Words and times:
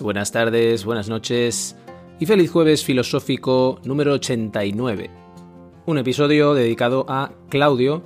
Buenas 0.00 0.32
tardes, 0.32 0.84
buenas 0.84 1.08
noches 1.08 1.76
y 2.18 2.26
feliz 2.26 2.50
jueves 2.50 2.84
filosófico 2.84 3.80
número 3.84 4.14
89. 4.14 5.10
Un 5.84 5.98
episodio 5.98 6.54
dedicado 6.54 7.04
a 7.08 7.32
Claudio 7.50 8.02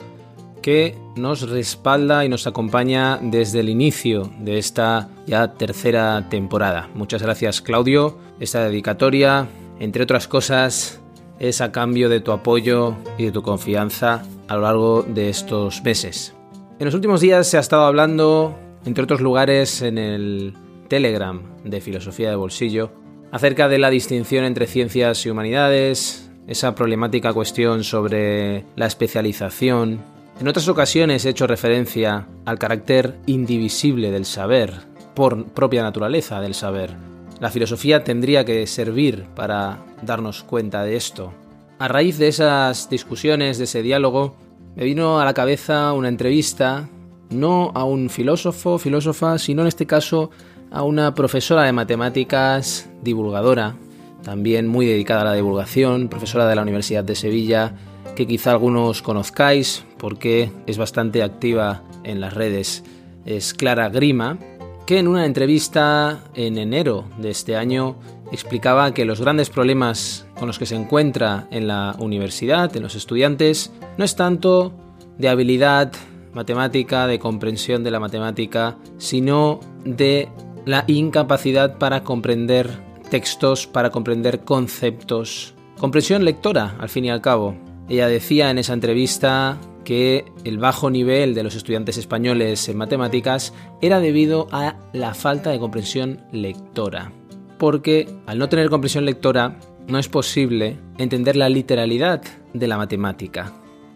que 0.63 0.97
nos 1.17 1.49
respalda 1.49 2.25
y 2.25 2.29
nos 2.29 2.47
acompaña 2.47 3.19
desde 3.23 3.61
el 3.61 3.69
inicio 3.69 4.33
de 4.41 4.59
esta 4.59 5.09
ya 5.27 5.53
tercera 5.55 6.29
temporada. 6.29 6.89
Muchas 6.95 7.23
gracias 7.23 7.61
Claudio. 7.61 8.19
Esta 8.41 8.65
dedicatoria, 8.65 9.47
entre 9.79 10.03
otras 10.03 10.27
cosas, 10.27 11.01
es 11.39 11.61
a 11.61 11.71
cambio 11.71 12.09
de 12.09 12.21
tu 12.21 12.33
apoyo 12.33 12.97
y 13.19 13.27
de 13.27 13.33
tu 13.33 13.43
confianza 13.43 14.25
a 14.49 14.57
lo 14.57 14.63
largo 14.63 15.03
de 15.03 15.29
estos 15.29 15.85
meses. 15.85 16.35
En 16.79 16.87
los 16.87 16.95
últimos 16.95 17.21
días 17.21 17.47
se 17.47 17.59
ha 17.59 17.61
estado 17.61 17.85
hablando, 17.85 18.59
entre 18.85 19.05
otros 19.05 19.21
lugares, 19.21 19.83
en 19.83 19.99
el 19.99 20.55
Telegram 20.89 21.43
de 21.65 21.81
Filosofía 21.81 22.31
de 22.31 22.37
Bolsillo, 22.37 22.93
acerca 23.33 23.69
de 23.69 23.79
la 23.79 23.91
distinción 23.91 24.45
entre 24.45 24.67
ciencias 24.67 25.25
y 25.27 25.31
humanidades, 25.31 26.31
esa 26.47 26.75
problemática 26.75 27.33
cuestión 27.33 27.85
sobre 27.85 28.65
la 28.77 28.87
especialización. 28.87 30.01
En 30.41 30.49
otras 30.49 30.69
ocasiones 30.69 31.25
he 31.25 31.31
hecho 31.31 31.47
referencia 31.47 32.27
al 32.45 32.59
carácter 32.59 33.17
indivisible 33.27 34.11
del 34.11 34.25
saber, 34.25 34.73
por 35.15 35.47
propia 35.47 35.83
naturaleza 35.83 36.41
del 36.41 36.55
saber. 36.55 36.95
La 37.41 37.51
filosofía 37.51 38.05
tendría 38.05 38.45
que 38.45 38.67
servir 38.67 39.25
para 39.35 39.79
darnos 40.03 40.43
cuenta 40.43 40.85
de 40.85 40.97
esto. 40.97 41.33
A 41.79 41.89
raíz 41.89 42.19
de 42.19 42.29
esas 42.29 42.89
discusiones, 42.89 43.59
de 43.59 43.65
ese 43.65 43.83
diálogo, 43.83 44.37
me 44.77 44.85
vino 44.85 45.21
a 45.21 45.25
la 45.25 45.35
cabeza 45.35 45.93
una 45.93 46.09
entrevista, 46.09 46.89
no 47.31 47.73
a 47.75 47.85
un 47.85 48.09
filósofo, 48.09 48.79
filósofa, 48.79 49.39
sino 49.39 49.63
en 49.63 49.69
este 49.69 49.87
caso 49.87 50.31
a 50.71 50.83
una 50.83 51.15
profesora 51.15 51.63
de 51.63 51.73
matemáticas, 51.73 52.89
divulgadora, 53.03 53.77
también 54.23 54.67
muy 54.67 54.87
dedicada 54.87 55.23
a 55.23 55.27
la 55.27 55.35
divulgación, 55.35 56.09
profesora 56.09 56.49
de 56.49 56.57
la 56.57 56.63
Universidad 56.63 57.05
de 57.05 57.15
Sevilla, 57.15 57.75
que 58.17 58.27
quizá 58.27 58.51
algunos 58.51 59.03
conozcáis 59.03 59.85
porque 59.99 60.51
es 60.67 60.79
bastante 60.79 61.23
activa 61.23 61.85
en 62.03 62.21
las 62.21 62.35
redes. 62.35 62.83
Es 63.25 63.55
Clara 63.55 63.89
Grima, 63.89 64.39
que 64.87 64.99
en 64.99 65.09
una 65.09 65.27
entrevista 65.27 66.21
en 66.35 66.59
enero 66.59 67.05
de 67.19 67.31
este 67.31 67.57
año 67.57 67.97
explicaba 68.33 68.93
que 68.93 69.05
los 69.05 69.21
grandes 69.21 69.51
problemas 69.51 70.27
con 70.39 70.49
los 70.49 70.59
que 70.59 70.67
se 70.67 70.75
encuentra 70.75 71.47
en 71.51 71.69
la 71.69 71.95
universidad, 71.99 72.75
en 72.77 72.83
los 72.83 72.95
estudiantes, 72.95 73.73
no 73.97 74.05
es 74.05 74.17
tanto 74.17 74.73
de 75.19 75.29
habilidad 75.29 75.93
matemática, 76.33 77.07
de 77.07 77.19
comprensión 77.19 77.83
de 77.83 77.91
la 77.91 78.01
matemática, 78.01 78.77
sino 78.99 79.61
de 79.85 80.29
la 80.67 80.85
incapacidad 80.89 81.79
para 81.79 82.03
comprender 82.03 82.69
textos, 83.09 83.67
para 83.67 83.91
comprender 83.91 84.41
conceptos. 84.41 85.55
Comprensión 85.79 86.25
lectora, 86.25 86.77
al 86.79 86.89
fin 86.89 87.07
y 87.07 87.11
al 87.11 87.23
cabo. 87.23 87.57
Ella 87.89 88.09
decía 88.09 88.51
en 88.51 88.59
esa 88.59 88.75
entrevista 88.75 89.59
que 89.85 90.25
el 90.43 90.59
bajo 90.59 90.91
nivel 90.91 91.35
de 91.35 91.45
los 91.45 91.55
estudiantes 91.55 91.97
españoles 91.97 92.69
en 92.69 92.77
matemáticas 92.77 93.55
era 93.81 94.01
debido 94.01 94.49
a 94.51 94.77
la 94.93 95.15
falta 95.15 95.51
de 95.51 95.61
comprensión 95.61 96.21
lectora. 96.33 97.13
Porque 97.59 98.09
al 98.27 98.39
no 98.39 98.49
tener 98.49 98.69
comprensión 98.69 99.05
lectora 99.05 99.57
no 99.87 99.99
es 99.99 100.09
posible 100.09 100.79
entender 100.99 101.37
la 101.37 101.49
literalidad 101.49 102.23
de 102.53 102.67
la 102.67 102.77
matemática. 102.77 103.53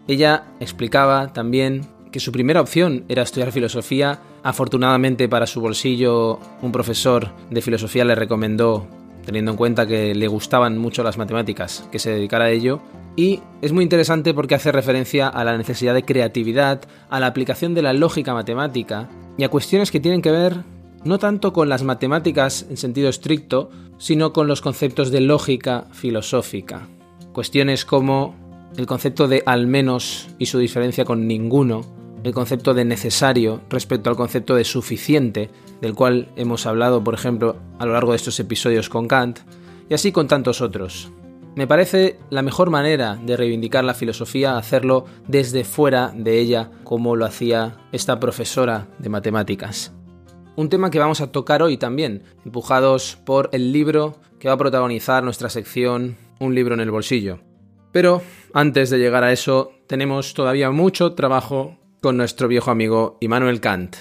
Ella 0.07 0.45
explicaba 0.61 1.33
también 1.33 1.85
que 2.11 2.21
su 2.21 2.31
primera 2.31 2.61
opción 2.61 3.03
era 3.09 3.23
estudiar 3.23 3.51
filosofía. 3.51 4.19
Afortunadamente 4.43 5.29
para 5.29 5.45
su 5.45 5.61
bolsillo, 5.61 6.39
un 6.61 6.71
profesor 6.71 7.29
de 7.49 7.61
filosofía 7.61 8.05
le 8.05 8.15
recomendó, 8.15 8.87
teniendo 9.25 9.51
en 9.51 9.57
cuenta 9.57 9.85
que 9.85 10.15
le 10.15 10.27
gustaban 10.27 10.77
mucho 10.77 11.03
las 11.03 11.17
matemáticas, 11.17 11.87
que 11.91 11.99
se 11.99 12.11
dedicara 12.11 12.45
a 12.45 12.49
ello. 12.49 12.81
Y 13.15 13.41
es 13.61 13.71
muy 13.71 13.83
interesante 13.83 14.33
porque 14.33 14.55
hace 14.55 14.71
referencia 14.71 15.27
a 15.27 15.43
la 15.43 15.57
necesidad 15.57 15.93
de 15.93 16.03
creatividad, 16.03 16.81
a 17.09 17.19
la 17.19 17.27
aplicación 17.27 17.75
de 17.75 17.83
la 17.83 17.93
lógica 17.93 18.33
matemática 18.33 19.09
y 19.37 19.43
a 19.43 19.49
cuestiones 19.49 19.91
que 19.91 19.99
tienen 19.99 20.21
que 20.21 20.31
ver 20.31 20.63
no 21.03 21.19
tanto 21.19 21.51
con 21.53 21.69
las 21.69 21.83
matemáticas 21.83 22.65
en 22.69 22.77
sentido 22.77 23.09
estricto, 23.09 23.69
sino 23.97 24.33
con 24.33 24.47
los 24.47 24.61
conceptos 24.61 25.11
de 25.11 25.21
lógica 25.21 25.85
filosófica. 25.91 26.87
Cuestiones 27.33 27.85
como 27.85 28.35
el 28.77 28.85
concepto 28.85 29.27
de 29.27 29.43
al 29.45 29.67
menos 29.67 30.29
y 30.37 30.47
su 30.47 30.59
diferencia 30.59 31.05
con 31.05 31.27
ninguno, 31.27 31.81
el 32.23 32.33
concepto 32.33 32.73
de 32.73 32.85
necesario 32.85 33.61
respecto 33.69 34.09
al 34.09 34.15
concepto 34.15 34.55
de 34.55 34.63
suficiente, 34.63 35.49
del 35.81 35.95
cual 35.95 36.31
hemos 36.35 36.65
hablado, 36.65 37.03
por 37.03 37.13
ejemplo, 37.13 37.57
a 37.79 37.85
lo 37.85 37.93
largo 37.93 38.11
de 38.11 38.17
estos 38.17 38.39
episodios 38.39 38.89
con 38.89 39.07
Kant, 39.07 39.39
y 39.89 39.93
así 39.93 40.11
con 40.11 40.27
tantos 40.27 40.61
otros. 40.61 41.11
Me 41.53 41.67
parece 41.67 42.17
la 42.29 42.43
mejor 42.43 42.69
manera 42.69 43.19
de 43.21 43.35
reivindicar 43.35 43.83
la 43.83 43.93
filosofía 43.93 44.57
hacerlo 44.57 45.05
desde 45.27 45.65
fuera 45.65 46.13
de 46.15 46.39
ella, 46.39 46.71
como 46.85 47.17
lo 47.17 47.25
hacía 47.25 47.77
esta 47.91 48.19
profesora 48.19 48.87
de 48.99 49.09
matemáticas. 49.09 49.91
Un 50.55 50.69
tema 50.69 50.91
que 50.91 50.99
vamos 50.99 51.19
a 51.19 51.31
tocar 51.31 51.61
hoy 51.61 51.77
también, 51.77 52.23
empujados 52.45 53.17
por 53.25 53.49
el 53.51 53.73
libro 53.73 54.15
que 54.39 54.47
va 54.47 54.53
a 54.53 54.57
protagonizar 54.57 55.23
nuestra 55.23 55.49
sección 55.49 56.17
Un 56.39 56.55
libro 56.55 56.73
en 56.73 56.79
el 56.79 56.91
bolsillo. 56.91 57.39
Pero 57.91 58.21
antes 58.53 58.89
de 58.89 58.97
llegar 58.97 59.23
a 59.23 59.33
eso, 59.33 59.71
tenemos 59.87 60.33
todavía 60.33 60.71
mucho 60.71 61.13
trabajo 61.13 61.77
con 62.01 62.17
nuestro 62.17 62.47
viejo 62.47 62.71
amigo 62.71 63.17
Immanuel 63.21 63.61
Kant. 63.61 63.95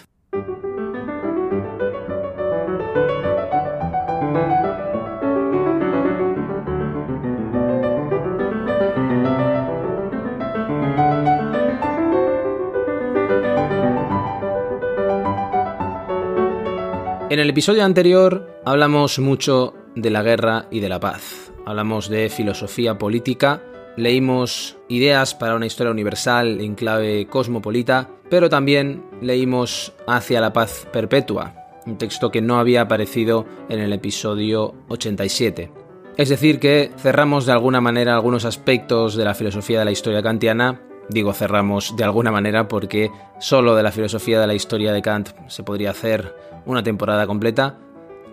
En 17.28 17.38
el 17.38 17.50
episodio 17.50 17.84
anterior 17.84 18.60
hablamos 18.64 19.18
mucho 19.18 19.74
de 19.94 20.08
la 20.08 20.22
guerra 20.22 20.66
y 20.70 20.80
de 20.80 20.88
la 20.88 20.98
paz. 20.98 21.52
Hablamos 21.66 22.08
de 22.08 22.30
filosofía 22.30 22.96
política 22.96 23.62
leímos 23.96 24.76
ideas 24.88 25.34
para 25.34 25.54
una 25.54 25.66
historia 25.66 25.90
universal 25.90 26.60
en 26.60 26.74
clave 26.74 27.26
cosmopolita, 27.26 28.08
pero 28.28 28.48
también 28.48 29.04
leímos 29.20 29.92
Hacia 30.06 30.40
la 30.40 30.52
paz 30.52 30.86
perpetua, 30.92 31.54
un 31.86 31.96
texto 31.96 32.30
que 32.30 32.42
no 32.42 32.58
había 32.58 32.82
aparecido 32.82 33.46
en 33.68 33.80
el 33.80 33.92
episodio 33.92 34.74
87. 34.88 35.70
Es 36.16 36.28
decir, 36.28 36.58
que 36.58 36.90
cerramos 36.98 37.46
de 37.46 37.52
alguna 37.52 37.80
manera 37.80 38.14
algunos 38.14 38.44
aspectos 38.44 39.14
de 39.14 39.24
la 39.24 39.34
filosofía 39.34 39.78
de 39.78 39.84
la 39.84 39.90
historia 39.92 40.22
kantiana. 40.22 40.82
Digo 41.08 41.32
cerramos 41.32 41.96
de 41.96 42.04
alguna 42.04 42.30
manera 42.30 42.68
porque 42.68 43.10
solo 43.38 43.74
de 43.74 43.82
la 43.82 43.92
filosofía 43.92 44.40
de 44.40 44.46
la 44.46 44.54
historia 44.54 44.92
de 44.92 45.02
Kant 45.02 45.30
se 45.48 45.62
podría 45.62 45.90
hacer 45.90 46.34
una 46.66 46.82
temporada 46.82 47.26
completa. 47.26 47.78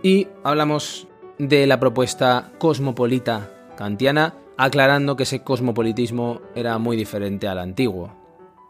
Y 0.04 0.28
hablamos 0.44 1.08
de 1.38 1.66
la 1.68 1.80
propuesta 1.80 2.52
cosmopolita 2.58 3.52
kantiana 3.78 4.34
aclarando 4.58 5.16
que 5.16 5.24
ese 5.24 5.44
cosmopolitismo 5.44 6.42
era 6.56 6.78
muy 6.78 6.98
diferente 6.98 7.48
al 7.48 7.60
antiguo. 7.60 8.16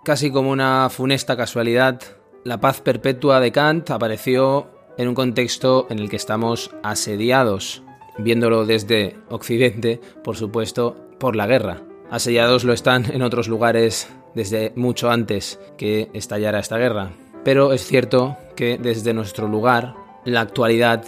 Casi 0.04 0.31
como 0.31 0.51
una 0.51 0.89
funesta 0.89 1.36
casualidad, 1.36 2.01
la 2.44 2.60
paz 2.60 2.81
perpetua 2.81 3.39
de 3.39 3.51
Kant 3.51 3.89
apareció 3.92 4.69
en 4.98 5.07
un 5.07 5.16
contexto 5.16 5.88
en 5.89 6.00
el 6.00 6.10
que 6.10 6.16
estamos 6.16 6.72
asediados, 6.84 7.84
viéndolo 8.18 8.66
desde 8.66 9.18
Occidente, 9.30 10.00
por 10.24 10.36
supuesto, 10.36 10.95
por 11.19 11.36
la 11.36 11.48
guerra. 11.48 11.81
Asediados 12.10 12.63
lo 12.63 12.74
están 12.74 13.12
en 13.12 13.22
otros 13.22 13.48
lugares 13.48 14.10
desde 14.34 14.72
mucho 14.75 15.10
antes 15.10 15.60
que 15.78 16.10
estallara 16.13 16.60
esta 16.60 16.78
guerra. 16.78 17.12
Pero 17.44 17.74
es 17.74 17.86
cierto 17.86 18.38
que 18.56 18.78
desde 18.78 19.13
nuestro 19.13 19.48
lugar, 19.48 19.95
la 20.25 20.42
actualidad 20.42 21.04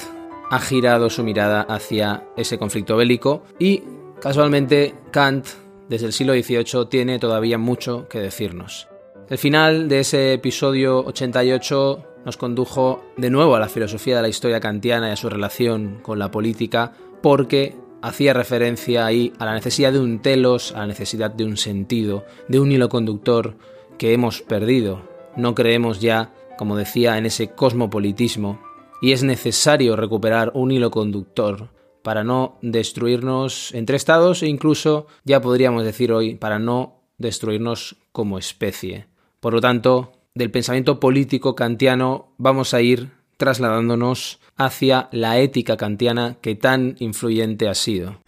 ha 0.52 0.60
girado 0.60 1.10
su 1.10 1.24
mirada 1.24 1.62
hacia 1.62 2.24
ese 2.36 2.58
conflicto 2.58 2.98
bélico 2.98 3.44
y 3.60 3.84
Casualmente, 4.22 4.96
Kant 5.12 5.48
desde 5.88 6.08
el 6.08 6.14
siglo 6.14 6.34
XVIII 6.34 6.88
tiene 6.90 7.20
todavía 7.20 7.58
mucho 7.58 8.08
que 8.10 8.20
decirnos. 8.20 8.90
El 9.30 9.38
final 9.38 9.88
de 9.88 10.02
ese 10.02 10.34
episodio 10.34 11.00
88 11.06 12.04
nos 12.26 12.36
condujo 12.36 13.02
de 13.16 13.30
nuevo 13.30 13.56
a 13.56 13.60
la 13.60 13.70
filosofía 13.70 14.18
de 14.18 14.22
la 14.22 14.28
historia 14.28 14.60
kantiana 14.60 15.10
y 15.10 15.12
a 15.14 15.16
su 15.16 15.30
relación 15.30 16.00
con 16.02 16.20
la 16.20 16.32
política 16.32 16.92
porque 17.22 17.76
hacía 18.02 18.34
referencia 18.34 19.06
ahí 19.06 19.32
a 19.40 19.46
la 19.46 19.54
necesidad 19.54 19.94
de 19.94 20.00
un 20.00 20.22
telos, 20.22 20.74
a 20.74 20.80
la 20.80 20.88
necesidad 20.88 21.32
de 21.32 21.46
un 21.46 21.56
sentido, 21.56 22.26
de 22.50 22.60
un 22.60 22.72
hilo 22.74 22.90
conductor 22.90 23.56
que 23.98 24.14
hemos 24.14 24.42
perdido. 24.42 25.02
No 25.38 25.56
creemos 25.56 26.02
ya, 26.02 26.34
como 26.58 26.76
decía, 26.76 27.18
en 27.18 27.26
ese 27.26 27.52
cosmopolitismo 27.52 28.60
y 29.02 29.14
es 29.14 29.24
necesario 29.24 29.96
recuperar 29.96 30.52
un 30.56 30.72
hilo 30.72 30.92
conductor 30.92 31.70
para 32.02 32.24
no 32.24 32.58
destruirnos 32.62 33.74
entre 33.74 33.98
estados 33.98 34.44
e 34.44 34.48
incluso, 34.48 35.08
ya 35.24 35.42
podríamos 35.42 35.84
decir 35.84 36.12
hoy, 36.12 36.36
para 36.36 36.60
no 36.60 37.02
destruirnos 37.18 37.98
como 38.12 38.38
especie. 38.38 39.08
Por 39.40 39.54
lo 39.54 39.62
tanto, 39.62 40.14
del 40.34 40.52
pensamiento 40.52 41.00
político 41.00 41.56
kantiano 41.56 42.34
vamos 42.38 42.74
a 42.74 42.82
ir 42.82 43.12
trasladándonos 43.38 44.40
hacia 44.58 45.08
la 45.12 45.40
ética 45.40 45.78
kantiana 45.78 46.38
que 46.42 46.56
tan 46.56 46.96
influyente 47.00 47.70
ha 47.70 47.76
sido. 47.76 48.20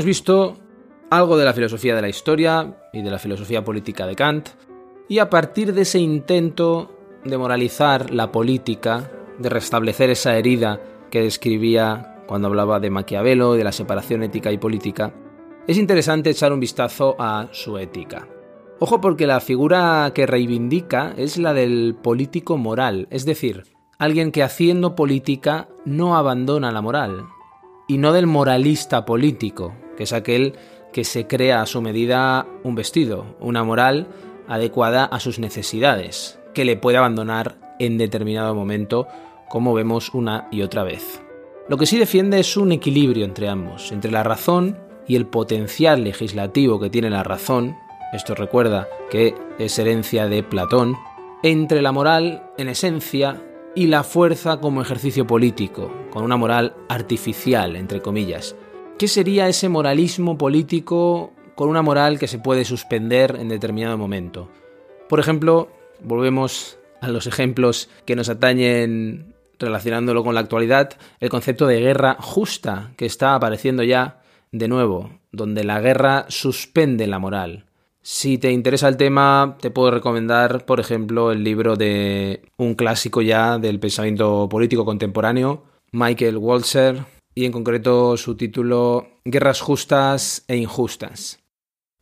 Hemos 0.00 0.06
visto 0.06 0.56
algo 1.10 1.36
de 1.36 1.44
la 1.44 1.52
filosofía 1.52 1.94
de 1.94 2.00
la 2.00 2.08
historia 2.08 2.74
y 2.90 3.02
de 3.02 3.10
la 3.10 3.18
filosofía 3.18 3.62
política 3.62 4.06
de 4.06 4.16
Kant, 4.16 4.48
y 5.10 5.18
a 5.18 5.28
partir 5.28 5.74
de 5.74 5.82
ese 5.82 5.98
intento 5.98 6.90
de 7.22 7.36
moralizar 7.36 8.10
la 8.10 8.32
política, 8.32 9.12
de 9.38 9.50
restablecer 9.50 10.08
esa 10.08 10.38
herida 10.38 10.80
que 11.10 11.20
describía 11.20 12.22
cuando 12.26 12.48
hablaba 12.48 12.80
de 12.80 12.88
Maquiavelo, 12.88 13.52
de 13.52 13.62
la 13.62 13.72
separación 13.72 14.22
ética 14.22 14.50
y 14.50 14.56
política, 14.56 15.12
es 15.66 15.76
interesante 15.76 16.30
echar 16.30 16.54
un 16.54 16.60
vistazo 16.60 17.14
a 17.18 17.48
su 17.52 17.76
ética. 17.76 18.26
Ojo 18.78 19.02
porque 19.02 19.26
la 19.26 19.40
figura 19.40 20.12
que 20.14 20.24
reivindica 20.24 21.12
es 21.18 21.36
la 21.36 21.52
del 21.52 21.94
político 21.94 22.56
moral, 22.56 23.06
es 23.10 23.26
decir, 23.26 23.64
alguien 23.98 24.32
que 24.32 24.42
haciendo 24.42 24.94
política 24.94 25.68
no 25.84 26.16
abandona 26.16 26.72
la 26.72 26.80
moral, 26.80 27.26
y 27.90 27.98
no 27.98 28.12
del 28.12 28.28
moralista 28.28 29.04
político, 29.04 29.74
que 29.96 30.04
es 30.04 30.12
aquel 30.12 30.54
que 30.92 31.02
se 31.02 31.26
crea 31.26 31.60
a 31.60 31.66
su 31.66 31.82
medida 31.82 32.46
un 32.62 32.76
vestido, 32.76 33.34
una 33.40 33.64
moral 33.64 34.06
adecuada 34.46 35.04
a 35.06 35.18
sus 35.18 35.40
necesidades, 35.40 36.38
que 36.54 36.64
le 36.64 36.76
puede 36.76 36.98
abandonar 36.98 37.58
en 37.80 37.98
determinado 37.98 38.54
momento, 38.54 39.08
como 39.48 39.74
vemos 39.74 40.14
una 40.14 40.46
y 40.52 40.62
otra 40.62 40.84
vez. 40.84 41.20
Lo 41.68 41.78
que 41.78 41.86
sí 41.86 41.98
defiende 41.98 42.38
es 42.38 42.56
un 42.56 42.70
equilibrio 42.70 43.24
entre 43.24 43.48
ambos, 43.48 43.90
entre 43.90 44.12
la 44.12 44.22
razón 44.22 44.78
y 45.08 45.16
el 45.16 45.26
potencial 45.26 46.04
legislativo 46.04 46.78
que 46.78 46.90
tiene 46.90 47.10
la 47.10 47.24
razón, 47.24 47.74
esto 48.12 48.36
recuerda 48.36 48.86
que 49.10 49.34
es 49.58 49.76
herencia 49.80 50.28
de 50.28 50.44
Platón, 50.44 50.94
entre 51.42 51.82
la 51.82 51.90
moral 51.90 52.52
en 52.56 52.68
esencia 52.68 53.42
y 53.74 53.86
la 53.86 54.02
fuerza 54.02 54.60
como 54.60 54.82
ejercicio 54.82 55.26
político, 55.26 55.92
con 56.10 56.24
una 56.24 56.36
moral 56.36 56.74
artificial, 56.88 57.76
entre 57.76 58.00
comillas, 58.00 58.56
¿Qué 59.00 59.08
sería 59.08 59.48
ese 59.48 59.70
moralismo 59.70 60.36
político 60.36 61.32
con 61.54 61.70
una 61.70 61.80
moral 61.80 62.18
que 62.18 62.28
se 62.28 62.38
puede 62.38 62.66
suspender 62.66 63.34
en 63.40 63.48
determinado 63.48 63.96
momento? 63.96 64.50
Por 65.08 65.20
ejemplo, 65.20 65.70
volvemos 66.02 66.78
a 67.00 67.08
los 67.08 67.26
ejemplos 67.26 67.88
que 68.04 68.14
nos 68.14 68.28
atañen 68.28 69.34
relacionándolo 69.58 70.22
con 70.22 70.34
la 70.34 70.42
actualidad, 70.42 70.98
el 71.18 71.30
concepto 71.30 71.66
de 71.66 71.80
guerra 71.80 72.18
justa 72.20 72.92
que 72.98 73.06
está 73.06 73.34
apareciendo 73.34 73.82
ya 73.84 74.20
de 74.52 74.68
nuevo, 74.68 75.18
donde 75.32 75.64
la 75.64 75.80
guerra 75.80 76.26
suspende 76.28 77.06
la 77.06 77.18
moral. 77.18 77.69
Si 78.02 78.38
te 78.38 78.50
interesa 78.50 78.88
el 78.88 78.96
tema, 78.96 79.58
te 79.60 79.70
puedo 79.70 79.90
recomendar, 79.90 80.64
por 80.64 80.80
ejemplo, 80.80 81.32
el 81.32 81.44
libro 81.44 81.76
de 81.76 82.42
un 82.56 82.74
clásico 82.74 83.20
ya 83.20 83.58
del 83.58 83.78
pensamiento 83.78 84.48
político 84.48 84.86
contemporáneo, 84.86 85.64
Michael 85.92 86.38
Walzer, 86.38 87.04
y 87.34 87.44
en 87.44 87.52
concreto 87.52 88.16
su 88.16 88.36
título 88.36 89.20
Guerras 89.24 89.60
justas 89.60 90.44
e 90.48 90.56
injustas. 90.56 91.40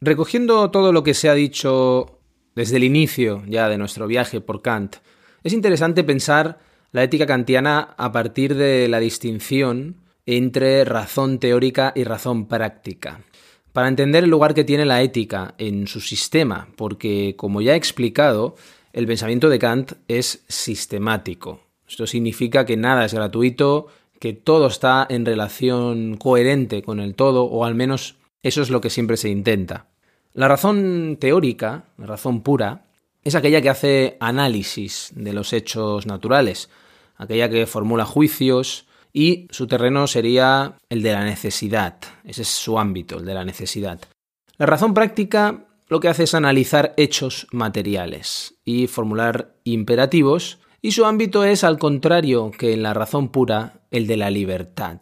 Recogiendo 0.00 0.70
todo 0.70 0.92
lo 0.92 1.02
que 1.02 1.14
se 1.14 1.28
ha 1.28 1.34
dicho 1.34 2.20
desde 2.54 2.76
el 2.76 2.84
inicio 2.84 3.42
ya 3.48 3.68
de 3.68 3.78
nuestro 3.78 4.06
viaje 4.06 4.40
por 4.40 4.62
Kant, 4.62 4.96
es 5.42 5.52
interesante 5.52 6.04
pensar 6.04 6.60
la 6.92 7.02
ética 7.02 7.26
kantiana 7.26 7.94
a 7.98 8.12
partir 8.12 8.54
de 8.54 8.86
la 8.88 9.00
distinción 9.00 9.96
entre 10.26 10.84
razón 10.84 11.40
teórica 11.40 11.92
y 11.94 12.04
razón 12.04 12.46
práctica. 12.46 13.20
Para 13.78 13.86
entender 13.86 14.25
el 14.25 14.30
lugar 14.30 14.54
que 14.54 14.64
tiene 14.64 14.84
la 14.84 15.02
ética 15.02 15.54
en 15.56 15.86
su 15.86 16.00
sistema, 16.00 16.66
porque 16.75 17.34
como 17.36 17.60
ya 17.60 17.75
he 17.75 17.76
explicado, 17.76 18.56
el 18.92 19.06
pensamiento 19.06 19.48
de 19.48 19.60
Kant 19.60 19.92
es 20.08 20.44
sistemático. 20.48 21.60
Esto 21.88 22.04
significa 22.08 22.66
que 22.66 22.76
nada 22.76 23.04
es 23.04 23.14
gratuito, 23.14 23.86
que 24.19 24.32
todo 24.32 24.66
está 24.66 25.06
en 25.08 25.25
relación 25.25 26.16
coherente 26.16 26.82
con 26.82 26.98
el 26.98 27.14
todo, 27.14 27.44
o 27.44 27.64
al 27.64 27.76
menos 27.76 28.16
eso 28.42 28.62
es 28.62 28.70
lo 28.70 28.80
que 28.80 28.90
siempre 28.90 29.16
se 29.16 29.28
intenta. 29.28 29.86
La 30.32 30.48
razón 30.48 31.16
teórica, 31.20 31.84
la 31.98 32.06
razón 32.06 32.40
pura, 32.40 32.86
es 33.22 33.36
aquella 33.36 33.62
que 33.62 33.70
hace 33.70 34.16
análisis 34.19 35.12
de 35.14 35.32
los 35.32 35.52
hechos 35.52 36.04
naturales, 36.04 36.69
aquella 37.16 37.48
que 37.48 37.64
formula 37.66 38.04
juicios 38.04 38.88
y 39.12 39.49
su 39.50 39.66
terreno 39.66 40.06
sería 40.06 40.76
el 40.88 41.02
de 41.02 41.12
la 41.12 41.25
necesidad, 41.25 41.99
ese 42.25 42.43
es 42.43 42.49
su 42.49 42.78
ámbito, 42.78 43.19
el 43.19 43.25
de 43.25 43.34
la 43.34 43.44
necesidad. 43.44 44.00
La 44.56 44.66
razón 44.66 44.94
práctica 44.94 45.66
lo 45.88 46.00
que 46.00 46.08
hace 46.08 46.25
es 46.25 46.34
analizar 46.34 46.94
hechos 46.96 47.46
materiales 47.50 48.55
y 48.64 48.87
formular 48.87 49.55
imperativos 49.64 50.58
y 50.81 50.93
su 50.93 51.05
ámbito 51.05 51.44
es, 51.44 51.64
al 51.64 51.78
contrario 51.78 52.50
que 52.50 52.72
en 52.72 52.82
la 52.82 52.94
razón 52.94 53.31
pura, 53.31 53.81
el 53.90 54.06
de 54.06 54.16
la 54.16 54.30
libertad. 54.30 55.00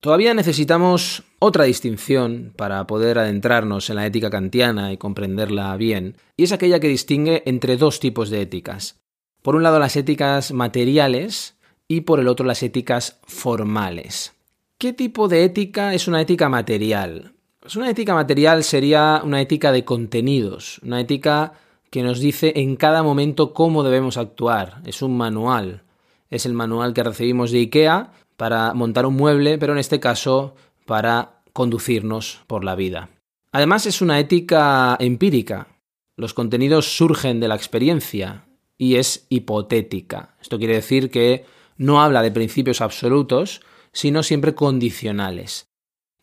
Todavía 0.00 0.34
necesitamos 0.34 1.22
otra 1.38 1.64
distinción 1.64 2.52
para 2.56 2.86
poder 2.86 3.18
adentrarnos 3.18 3.88
en 3.88 3.96
la 3.96 4.06
ética 4.06 4.30
kantiana 4.30 4.92
y 4.92 4.96
comprenderla 4.96 5.76
bien, 5.76 6.16
y 6.36 6.42
es 6.42 6.52
aquella 6.52 6.80
que 6.80 6.88
distingue 6.88 7.42
entre 7.46 7.76
dos 7.76 8.00
tipos 8.00 8.28
de 8.28 8.42
éticas. 8.42 9.00
Por 9.42 9.54
un 9.54 9.62
lado 9.62 9.78
las 9.78 9.96
éticas 9.96 10.52
materiales 10.52 11.56
y 11.92 12.00
por 12.00 12.20
el 12.20 12.28
otro 12.28 12.46
las 12.46 12.62
éticas 12.62 13.20
formales. 13.24 14.32
¿Qué 14.78 14.94
tipo 14.94 15.28
de 15.28 15.44
ética 15.44 15.92
es 15.92 16.08
una 16.08 16.22
ética 16.22 16.48
material? 16.48 17.34
Pues 17.60 17.76
una 17.76 17.90
ética 17.90 18.14
material 18.14 18.64
sería 18.64 19.20
una 19.22 19.42
ética 19.42 19.70
de 19.72 19.84
contenidos, 19.84 20.80
una 20.82 21.00
ética 21.00 21.52
que 21.90 22.02
nos 22.02 22.18
dice 22.18 22.54
en 22.56 22.76
cada 22.76 23.02
momento 23.02 23.52
cómo 23.52 23.82
debemos 23.82 24.16
actuar. 24.16 24.80
Es 24.86 25.02
un 25.02 25.18
manual. 25.18 25.82
Es 26.30 26.46
el 26.46 26.54
manual 26.54 26.94
que 26.94 27.02
recibimos 27.02 27.50
de 27.50 27.58
IKEA 27.58 28.10
para 28.38 28.72
montar 28.72 29.04
un 29.04 29.14
mueble, 29.14 29.58
pero 29.58 29.74
en 29.74 29.78
este 29.78 30.00
caso 30.00 30.54
para 30.86 31.42
conducirnos 31.52 32.40
por 32.46 32.64
la 32.64 32.74
vida. 32.74 33.10
Además 33.52 33.84
es 33.84 34.00
una 34.00 34.18
ética 34.18 34.96
empírica. 34.98 35.68
Los 36.16 36.32
contenidos 36.32 36.96
surgen 36.96 37.38
de 37.38 37.48
la 37.48 37.54
experiencia 37.54 38.46
y 38.78 38.96
es 38.96 39.26
hipotética. 39.28 40.36
Esto 40.40 40.56
quiere 40.56 40.76
decir 40.76 41.10
que 41.10 41.44
no 41.82 42.00
habla 42.00 42.22
de 42.22 42.30
principios 42.30 42.80
absolutos, 42.80 43.60
sino 43.92 44.22
siempre 44.22 44.54
condicionales. 44.54 45.66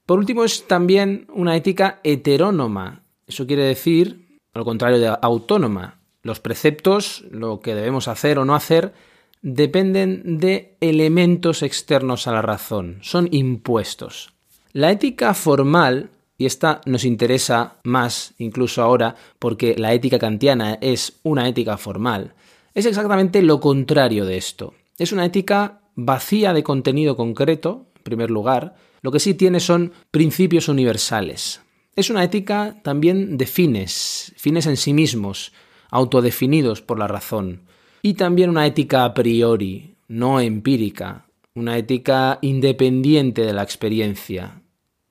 Por 0.05 0.17
último, 0.17 0.43
es 0.43 0.67
también 0.67 1.27
una 1.33 1.55
ética 1.55 1.99
heterónoma. 2.03 3.03
Eso 3.27 3.45
quiere 3.45 3.63
decir 3.63 4.39
al 4.53 4.63
contrario 4.63 4.99
de 4.99 5.15
autónoma. 5.21 5.99
Los 6.23 6.39
preceptos, 6.39 7.25
lo 7.29 7.59
que 7.59 7.75
debemos 7.75 8.07
hacer 8.07 8.39
o 8.39 8.45
no 8.45 8.55
hacer, 8.55 8.93
dependen 9.41 10.39
de 10.39 10.77
elementos 10.79 11.61
externos 11.61 12.27
a 12.27 12.31
la 12.31 12.41
razón, 12.41 12.97
son 13.01 13.27
impuestos. 13.31 14.33
La 14.73 14.91
ética 14.91 15.33
formal, 15.33 16.09
y 16.37 16.45
esta 16.45 16.81
nos 16.85 17.05
interesa 17.05 17.75
más 17.83 18.33
incluso 18.37 18.81
ahora 18.81 19.15
porque 19.39 19.75
la 19.77 19.93
ética 19.93 20.19
kantiana 20.19 20.77
es 20.81 21.19
una 21.23 21.47
ética 21.47 21.77
formal, 21.77 22.33
es 22.73 22.85
exactamente 22.85 23.41
lo 23.41 23.59
contrario 23.59 24.25
de 24.25 24.37
esto. 24.37 24.73
Es 24.99 25.13
una 25.13 25.25
ética 25.25 25.81
vacía 25.95 26.53
de 26.53 26.61
contenido 26.61 27.15
concreto, 27.15 27.87
en 27.95 28.03
primer 28.03 28.29
lugar, 28.29 28.75
lo 29.01 29.11
que 29.13 29.21
sí 29.21 29.33
tiene 29.33 29.61
son 29.61 29.93
principios 30.11 30.67
universales. 30.67 31.61
Es 31.95 32.09
una 32.09 32.23
ética 32.23 32.81
también 32.83 33.37
de 33.37 33.45
fines, 33.45 34.33
fines 34.35 34.67
en 34.67 34.75
sí 34.75 34.93
mismos, 34.93 35.53
autodefinidos 35.89 36.81
por 36.81 36.99
la 36.99 37.07
razón, 37.07 37.63
y 38.01 38.15
también 38.15 38.49
una 38.49 38.67
ética 38.67 39.05
a 39.05 39.13
priori, 39.13 39.95
no 40.09 40.41
empírica, 40.41 41.27
una 41.55 41.77
ética 41.77 42.37
independiente 42.41 43.43
de 43.43 43.53
la 43.53 43.63
experiencia. 43.63 44.63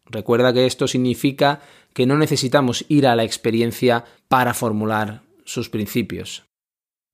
Recuerda 0.05 0.53
que 0.53 0.67
esto 0.67 0.87
significa 0.87 1.61
que 1.95 2.05
no 2.05 2.19
necesitamos 2.19 2.85
ir 2.89 3.07
a 3.07 3.17
la 3.17 3.25
experiencia 3.25 4.05
para 4.29 4.53
formular 4.53 5.23
sus 5.45 5.71
principios. 5.71 6.48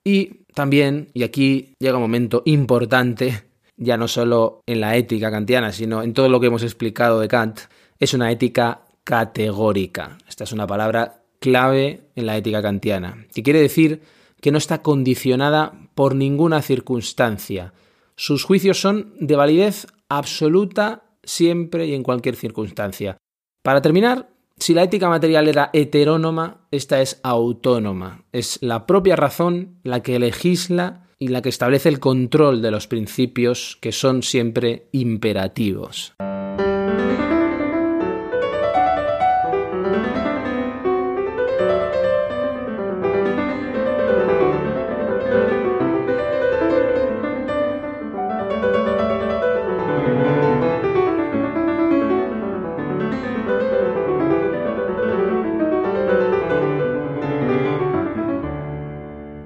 Y 0.04 0.44
también, 0.54 1.08
y 1.14 1.23
aquí 1.23 1.75
llega 1.78 1.96
un 1.96 2.02
momento 2.02 2.42
importante, 2.44 3.44
ya 3.76 3.96
no 3.96 4.06
solo 4.06 4.62
en 4.66 4.80
la 4.80 4.96
ética 4.96 5.30
kantiana, 5.30 5.73
sino 5.73 6.02
en 6.02 6.12
todo 6.12 6.28
lo 6.28 6.38
que 6.40 6.46
hemos 6.46 6.62
explicado 6.62 7.20
de 7.20 7.28
Kant, 7.28 7.61
es 7.99 8.12
una 8.14 8.30
ética 8.30 8.82
categórica. 9.02 10.18
Esta 10.28 10.44
es 10.44 10.52
una 10.52 10.66
palabra 10.66 11.23
clave 11.40 12.08
en 12.14 12.26
la 12.26 12.37
ética 12.37 12.62
kantiana, 12.62 13.26
que 13.34 13.42
quiere 13.42 13.61
decir 13.61 14.02
que 14.40 14.52
no 14.52 14.58
está 14.58 14.82
condicionada 14.82 15.73
por 15.94 16.14
ninguna 16.14 16.61
circunstancia. 16.61 17.73
Sus 18.14 18.44
juicios 18.44 18.80
son 18.80 19.14
de 19.18 19.37
validez 19.37 19.87
absoluta 20.08 21.04
siempre 21.23 21.87
y 21.87 21.94
en 21.94 22.02
cualquier 22.02 22.37
circunstancia. 22.37 23.16
Para 23.62 23.80
terminar, 23.80 24.28
si 24.58 24.73
la 24.73 24.84
ética 24.84 25.08
material 25.08 25.49
era 25.49 25.70
heterónoma, 25.73 26.66
esta 26.70 27.00
es 27.00 27.20
autónoma. 27.23 28.25
Es 28.32 28.58
la 28.62 28.87
propia 28.87 29.16
razón 29.16 29.80
la 29.82 30.02
que 30.02 30.18
legisla 30.18 31.08
y 31.18 31.28
la 31.28 31.42
que 31.42 31.49
establece 31.49 31.88
el 31.88 32.00
control 32.00 32.62
de 32.62 32.70
los 32.70 32.87
principios 32.87 33.78
que 33.80 33.92
son 33.92 34.23
siempre 34.23 34.88
imperativos. 34.92 36.14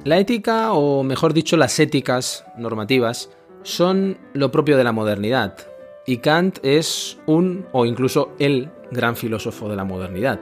La 0.09 0.17
ética, 0.17 0.73
o 0.73 1.03
mejor 1.03 1.35
dicho, 1.35 1.59
las 1.59 1.79
éticas 1.79 2.47
normativas, 2.57 3.29
son 3.62 4.17
lo 4.33 4.50
propio 4.50 4.79
de 4.79 4.85
la 4.85 4.93
modernidad, 4.93 5.59
y 6.07 6.17
Kant 6.17 6.61
es 6.62 7.19
un, 7.27 7.67
o 7.73 7.85
incluso 7.85 8.33
el, 8.38 8.71
gran 8.91 9.17
filósofo 9.17 9.69
de 9.69 9.77
la 9.77 9.85
modernidad. 9.85 10.41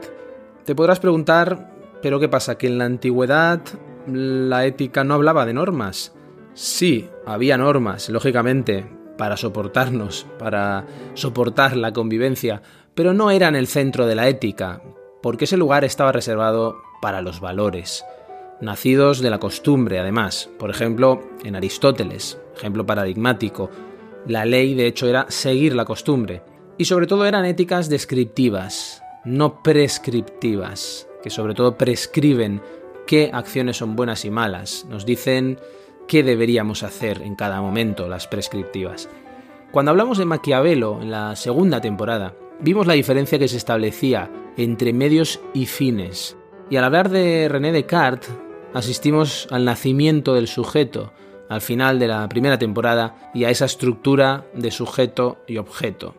Te 0.65 0.77
podrás 0.77 1.01
preguntar, 1.01 1.73
¿pero 2.01 2.21
qué 2.21 2.29
pasa? 2.29 2.57
¿Que 2.57 2.69
en 2.69 2.79
la 2.79 2.85
antigüedad 2.85 3.61
la 4.07 4.67
ética 4.67 5.03
no 5.03 5.15
hablaba 5.15 5.45
de 5.45 5.55
normas? 5.55 6.15
Sí, 6.55 7.11
había 7.27 7.59
normas, 7.59 8.09
lógicamente, 8.09 8.89
para 9.19 9.37
soportarnos, 9.37 10.29
para 10.39 10.87
soportar 11.15 11.77
la 11.77 11.93
convivencia, 11.93 12.63
pero 12.95 13.15
no 13.15 13.33
eran 13.33 13.57
el 13.57 13.67
centro 13.67 14.07
de 14.07 14.15
la 14.15 14.29
ética, 14.29 14.81
porque 15.23 15.47
ese 15.47 15.57
lugar 15.57 15.85
estaba 15.85 16.13
reservado 16.13 16.77
para 17.03 17.21
los 17.21 17.41
valores 17.41 18.05
nacidos 18.61 19.21
de 19.21 19.31
la 19.31 19.39
costumbre, 19.39 19.99
además. 19.99 20.49
Por 20.59 20.71
ejemplo, 20.71 21.23
en 21.45 21.57
Aristóteles, 21.57 22.39
ejemplo 22.57 22.87
paradigmático, 22.87 23.71
la 24.27 24.45
ley 24.45 24.75
de 24.75 24.87
hecho 24.87 25.09
era 25.09 25.27
seguir 25.29 25.75
la 25.75 25.85
costumbre. 25.85 26.43
Y 26.79 26.85
sobre 26.85 27.07
todo 27.07 27.25
eran 27.27 27.45
éticas 27.45 27.89
descriptivas, 27.89 29.03
no 29.25 29.63
prescriptivas, 29.63 31.09
que 31.23 31.31
sobre 31.31 31.55
todo 31.55 31.79
prescriben 31.79 32.61
qué 33.07 33.31
acciones 33.33 33.79
son 33.79 33.97
buenas 33.97 34.25
y 34.25 34.31
malas, 34.31 34.85
nos 34.89 35.07
dicen 35.07 35.59
qué 36.07 36.23
deberíamos 36.23 36.83
hacer 36.83 37.23
en 37.23 37.35
cada 37.35 37.61
momento, 37.61 38.09
las 38.09 38.27
prescriptivas. 38.27 39.09
Cuando 39.73 39.91
hablamos 39.91 40.19
de 40.19 40.25
Maquiavelo 40.25 41.01
en 41.03 41.11
la 41.11 41.35
segunda 41.37 41.81
temporada, 41.81 42.35
vimos 42.61 42.87
la 42.87 42.95
diferencia 42.95 43.39
que 43.39 43.49
se 43.49 43.57
establecía 43.57 44.31
entre 44.57 44.93
medios 44.93 45.41
y 45.55 45.67
fines. 45.67 46.37
Y 46.71 46.77
al 46.77 46.85
hablar 46.85 47.11
de 47.11 47.49
René 47.49 47.73
Descartes, 47.73 48.31
asistimos 48.77 49.49
al 49.51 49.65
nacimiento 49.65 50.35
del 50.35 50.49
sujeto 50.49 51.11
al 51.49 51.63
final 51.63 51.99
de 51.99 52.09
la 52.09 52.29
primera 52.29 52.59
temporada 52.59 53.31
y 53.33 53.45
a 53.45 53.51
esa 53.51 53.65
estructura 53.65 54.47
de 54.53 54.71
sujeto 54.71 55.39
y 55.47 55.57
objeto. 55.57 56.15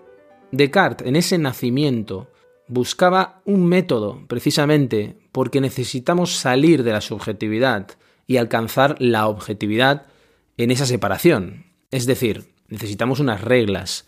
Descartes, 0.52 1.08
en 1.08 1.16
ese 1.16 1.38
nacimiento, 1.38 2.32
buscaba 2.68 3.42
un 3.46 3.68
método 3.68 4.24
precisamente 4.28 5.20
porque 5.32 5.62
necesitamos 5.62 6.36
salir 6.36 6.82
de 6.82 6.94
la 6.94 7.02
subjetividad 7.02 7.90
y 8.26 8.38
alcanzar 8.38 8.96
la 9.00 9.28
objetividad 9.28 10.08
en 10.58 10.72
esa 10.72 10.88
separación. 10.88 11.66
Es 11.92 12.08
decir, 12.08 12.46
necesitamos 12.70 13.20
unas 13.20 13.42
reglas 13.42 14.08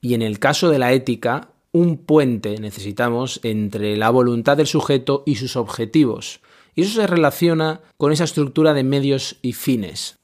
y 0.00 0.14
en 0.14 0.22
el 0.22 0.38
caso 0.38 0.70
de 0.70 0.78
la 0.78 0.92
ética, 0.92 1.50
un 1.72 1.96
puente 1.96 2.60
necesitamos 2.60 3.40
entre 3.42 3.96
la 3.96 4.10
voluntad 4.10 4.56
del 4.56 4.68
sujeto 4.68 5.24
y 5.26 5.34
sus 5.34 5.56
objetivos, 5.56 6.40
y 6.78 6.82
eso 6.82 7.00
se 7.00 7.08
relaciona 7.08 7.80
con 7.96 8.12
esa 8.12 8.22
estructura 8.22 8.72
de 8.72 8.84
medios 8.84 9.38
y 9.42 9.52
fines. 9.52 10.20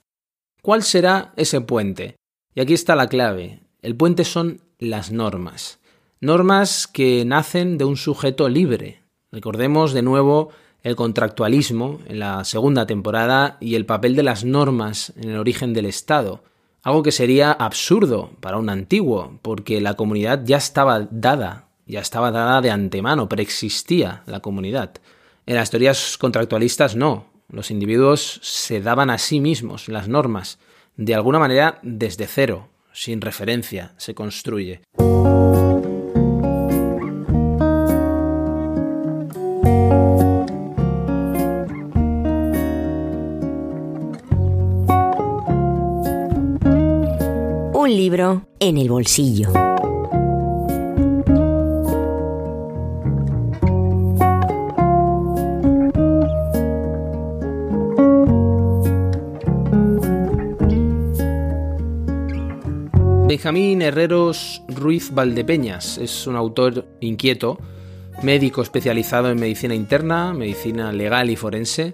¿Cuál 0.63 0.85
será 0.85 1.33
ese 1.35 1.61
puente? 1.61 2.15
Y 2.55 2.61
aquí 2.61 2.75
está 2.75 2.95
la 2.95 3.09
clave. 3.09 3.65
El 3.83 3.97
puente 3.97 4.25
son 4.25 4.61
las 4.79 5.11
normas. 5.11 5.81
Normas 6.21 6.87
que 6.87 7.25
nacen 7.25 7.77
de 7.77 7.85
un 7.85 7.97
sujeto 7.97 8.49
libre. 8.49 9.03
Recordemos 9.33 9.95
de 9.95 10.03
nuevo 10.03 10.51
el 10.85 10.95
contractualismo 10.95 11.99
en 12.07 12.21
la 12.21 12.45
segunda 12.45 12.87
temporada 12.87 13.57
y 13.59 13.75
el 13.75 13.85
papel 13.85 14.15
de 14.15 14.23
las 14.23 14.45
normas 14.45 15.13
en 15.17 15.31
el 15.31 15.39
origen 15.39 15.73
del 15.75 15.87
Estado. 15.87 16.45
Algo 16.85 17.03
que 17.03 17.11
sería 17.11 17.51
absurdo 17.51 18.31
para 18.39 18.59
un 18.59 18.71
antiguo, 18.71 19.41
porque 19.43 19.81
la 19.81 19.95
comunidad 19.95 20.45
ya 20.45 20.59
estaba 20.59 21.09
dada, 21.11 21.67
ya 21.85 21.99
estaba 21.99 22.31
dada 22.31 22.61
de 22.61 22.71
antemano, 22.71 23.29
preexistía 23.29 24.23
la 24.27 24.39
comunidad. 24.39 24.93
En 25.47 25.57
las 25.57 25.71
teorías 25.71 26.17
contractualistas 26.17 26.97
no. 26.97 27.27
Los 27.49 27.71
individuos 27.71 28.41
se 28.43 28.81
daban 28.81 29.11
a 29.11 29.19
sí 29.19 29.41
mismos 29.41 29.89
las 29.89 30.09
normas. 30.09 30.59
De 30.97 31.15
alguna 31.15 31.39
manera, 31.39 31.81
desde 31.83 32.27
cero, 32.27 32.69
sin 32.93 33.21
referencia, 33.21 33.93
se 33.99 34.15
construye. 34.15 34.81
Un 47.75 47.91
libro 47.91 48.49
en 48.61 48.79
el 48.79 48.89
bolsillo. 48.89 49.74
Benjamín 63.45 63.83
Herreros 63.83 64.63
Ruiz 64.69 65.11
Valdepeñas 65.13 65.99
es 65.99 66.27
un 66.27 66.35
autor 66.35 66.87
inquieto, 67.01 67.59
médico 68.23 68.63
especializado 68.63 69.31
en 69.31 69.39
medicina 69.39 69.75
interna, 69.75 70.33
medicina 70.33 70.91
legal 70.93 71.29
y 71.29 71.37
forense. 71.37 71.93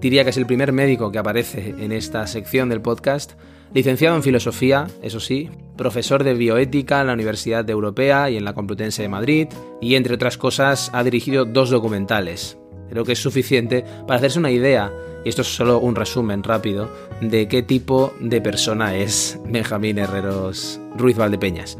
Diría 0.00 0.24
que 0.24 0.30
es 0.30 0.36
el 0.38 0.46
primer 0.46 0.72
médico 0.72 1.12
que 1.12 1.20
aparece 1.20 1.76
en 1.78 1.92
esta 1.92 2.26
sección 2.26 2.68
del 2.68 2.82
podcast. 2.82 3.34
Licenciado 3.72 4.16
en 4.16 4.24
filosofía, 4.24 4.88
eso 5.02 5.20
sí, 5.20 5.50
profesor 5.76 6.24
de 6.24 6.34
bioética 6.34 7.00
en 7.00 7.06
la 7.06 7.12
Universidad 7.12 7.70
Europea 7.70 8.28
y 8.28 8.36
en 8.36 8.44
la 8.44 8.54
Complutense 8.54 9.02
de 9.02 9.08
Madrid, 9.08 9.46
y 9.80 9.94
entre 9.94 10.16
otras 10.16 10.36
cosas 10.36 10.90
ha 10.92 11.04
dirigido 11.04 11.44
dos 11.44 11.70
documentales. 11.70 12.58
Creo 12.92 13.06
que 13.06 13.12
es 13.12 13.22
suficiente 13.22 13.86
para 14.06 14.18
hacerse 14.18 14.38
una 14.38 14.50
idea 14.50 14.92
y 15.24 15.30
esto 15.30 15.40
es 15.40 15.48
solo 15.48 15.78
un 15.78 15.94
resumen 15.94 16.42
rápido 16.42 16.90
de 17.22 17.48
qué 17.48 17.62
tipo 17.62 18.12
de 18.20 18.42
persona 18.42 18.94
es 18.94 19.40
Benjamín 19.46 19.96
Herreros 19.96 20.78
Ruiz 20.94 21.16
Valdepeñas. 21.16 21.78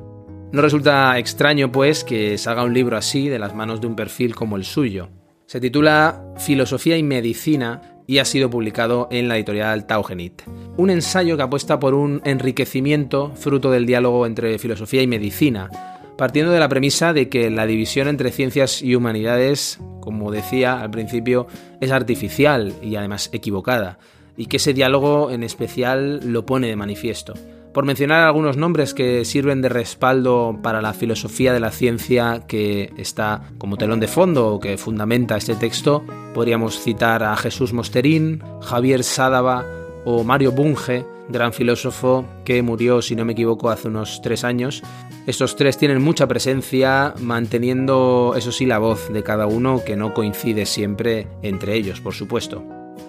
No 0.52 0.62
resulta 0.62 1.19
extraño, 1.19 1.71
pues, 1.71 2.02
que 2.02 2.38
salga 2.38 2.64
un 2.64 2.73
libro 2.73 2.97
así 2.97 3.28
de 3.28 3.38
las 3.38 3.54
manos 3.54 3.83
de 3.83 3.88
un 3.88 3.95
perfil 3.95 4.35
como 4.35 4.57
el 4.57 4.64
suyo. 4.64 5.11
Se 5.45 5.61
titula 5.61 6.25
Filosofía 6.38 6.97
y 6.97 7.02
Medicina 7.02 7.83
y 8.07 8.16
ha 8.16 8.25
sido 8.25 8.49
publicado 8.49 9.09
en 9.11 9.28
la 9.28 9.37
editorial 9.37 9.87
Taugenit. 9.87 10.40
Un 10.78 10.88
ensayo 10.88 11.37
que 11.37 11.42
apuesta 11.42 11.78
por 11.78 11.92
un 11.92 12.23
enriquecimiento 12.25 13.33
fruto 13.35 13.71
del 13.71 13.85
diálogo 13.85 14.25
entre 14.25 14.59
filosofía 14.59 15.02
y 15.02 15.07
medicina, 15.07 15.91
partiendo 16.16 16.52
de 16.52 16.61
la 16.61 16.69
premisa 16.69 17.12
de 17.12 17.28
que 17.28 17.50
la 17.50 17.66
división 17.66 18.09
entre 18.09 18.31
ciencias 18.31 18.83
y 18.83 18.95
humanidades, 18.95 19.81
como 20.00 20.31
decía 20.31 20.81
al 20.81 20.90
principio, 20.90 21.47
es 21.81 21.90
artificial 21.90 22.75
y 22.83 22.97
además 22.97 23.31
equivocada, 23.33 23.99
y 24.37 24.47
que 24.47 24.59
ese 24.59 24.75
diálogo 24.75 25.31
en 25.31 25.42
especial 25.42 26.21
lo 26.25 26.47
pone 26.47 26.69
de 26.69 26.76
manifiesto. 26.76 27.35
Por 27.73 27.87
mencionar 27.87 28.26
algunos 28.26 28.59
nombres 28.59 28.92
que 28.92 29.25
sirven 29.25 29.62
de 29.62 29.71
respaldo 29.71 30.59
para 30.62 30.83
la 30.83 30.92
filosofía 30.92 31.54
de 31.54 31.61
la 31.61 31.71
ciencia 31.71 32.42
que 32.47 32.92
está 32.99 33.50
como 33.57 33.78
telón 33.78 33.99
de 33.99 34.09
fondo 34.09 34.49
o 34.49 34.61
que 34.61 34.76
fundamenta 34.76 35.38
este 35.38 35.54
texto, 35.54 36.04
podríamos 36.35 36.78
citar 36.78 37.23
a 37.23 37.35
Jesús 37.35 37.73
Mosterín, 37.73 38.42
Javier 38.61 39.02
Sádava 39.02 39.64
o 40.04 40.23
Mario 40.23 40.52
Bunge, 40.52 41.07
gran 41.33 41.53
filósofo 41.53 42.25
que 42.45 42.62
murió, 42.62 43.03
si 43.03 43.17
no 43.17 43.25
me 43.25 43.33
equivoco, 43.33 43.71
hace 43.71 43.89
unos 43.89 44.21
tres 44.23 44.45
años. 44.45 44.83
Estos 45.27 45.57
tres 45.57 45.79
tienen 45.79 46.03
mucha 46.03 46.27
presencia, 46.27 47.15
manteniendo, 47.21 48.35
eso 48.37 48.53
sí, 48.53 48.67
la 48.67 48.79
voz 48.79 49.12
de 49.12 49.23
cada 49.23 49.47
uno, 49.47 49.83
que 49.85 49.97
no 49.97 50.15
coincide 50.15 50.67
siempre 50.67 51.27
entre 51.43 51.75
ellos, 51.75 52.01
por 52.01 52.15
supuesto. 52.15 52.65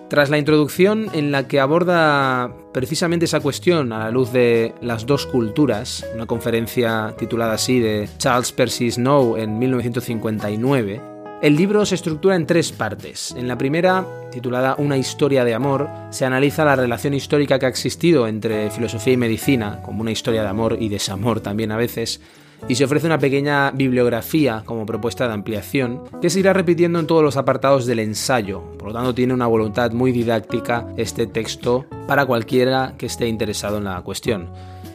Tras 0.10 0.30
la 0.30 0.38
introducción 0.38 1.10
en 1.14 1.32
la 1.32 1.48
que 1.48 1.60
aborda 1.60 2.52
precisamente 2.72 3.26
esa 3.26 3.40
cuestión 3.40 3.92
a 3.94 4.00
la 4.00 4.12
luz 4.12 4.32
de 4.32 4.76
las 4.80 5.08
dos 5.08 5.26
culturas, 5.26 6.06
una 6.14 6.28
conferencia 6.28 7.16
titulada 7.18 7.54
así 7.54 7.80
de 7.80 8.08
Charles 8.20 8.52
Percy 8.52 8.92
Snow 8.92 9.38
en 9.38 9.58
1959, 9.58 11.13
el 11.44 11.58
libro 11.58 11.86
se 11.86 11.96
estructura 11.96 12.38
en 12.38 12.48
tres 12.48 12.72
partes. 12.72 13.36
En 13.38 13.50
la 13.50 13.58
primera, 13.58 14.08
titulada 14.32 14.76
Una 14.78 14.96
historia 14.96 15.44
de 15.44 15.54
amor, 15.54 15.90
se 16.10 16.24
analiza 16.24 16.64
la 16.64 16.78
relación 16.78 17.14
histórica 17.14 17.60
que 17.60 17.66
ha 17.66 17.70
existido 17.70 18.30
entre 18.30 18.72
filosofía 18.72 19.12
y 19.12 19.18
medicina, 19.18 19.82
como 19.84 20.00
una 20.00 20.12
historia 20.12 20.42
de 20.42 20.48
amor 20.48 20.78
y 20.80 20.88
desamor 20.88 21.42
también 21.42 21.74
a 21.74 21.76
veces, 21.76 22.22
y 22.70 22.76
se 22.76 22.86
ofrece 22.86 23.08
una 23.08 23.20
pequeña 23.20 23.72
bibliografía 23.72 24.64
como 24.64 24.86
propuesta 24.86 25.28
de 25.28 25.34
ampliación 25.34 26.04
que 26.22 26.30
se 26.30 26.40
irá 26.40 26.54
repitiendo 26.54 26.98
en 27.00 27.08
todos 27.08 27.24
los 27.24 27.36
apartados 27.36 27.86
del 27.86 28.00
ensayo. 28.00 28.62
Por 28.80 28.88
lo 28.88 28.94
tanto, 28.94 29.14
tiene 29.14 29.34
una 29.34 29.48
voluntad 29.48 29.92
muy 29.92 30.14
didáctica 30.14 30.88
este 30.96 31.28
texto 31.28 31.86
para 32.08 32.26
cualquiera 32.26 32.94
que 32.98 33.08
esté 33.08 33.28
interesado 33.28 33.80
en 33.80 33.84
la 33.84 34.02
cuestión. 34.02 34.44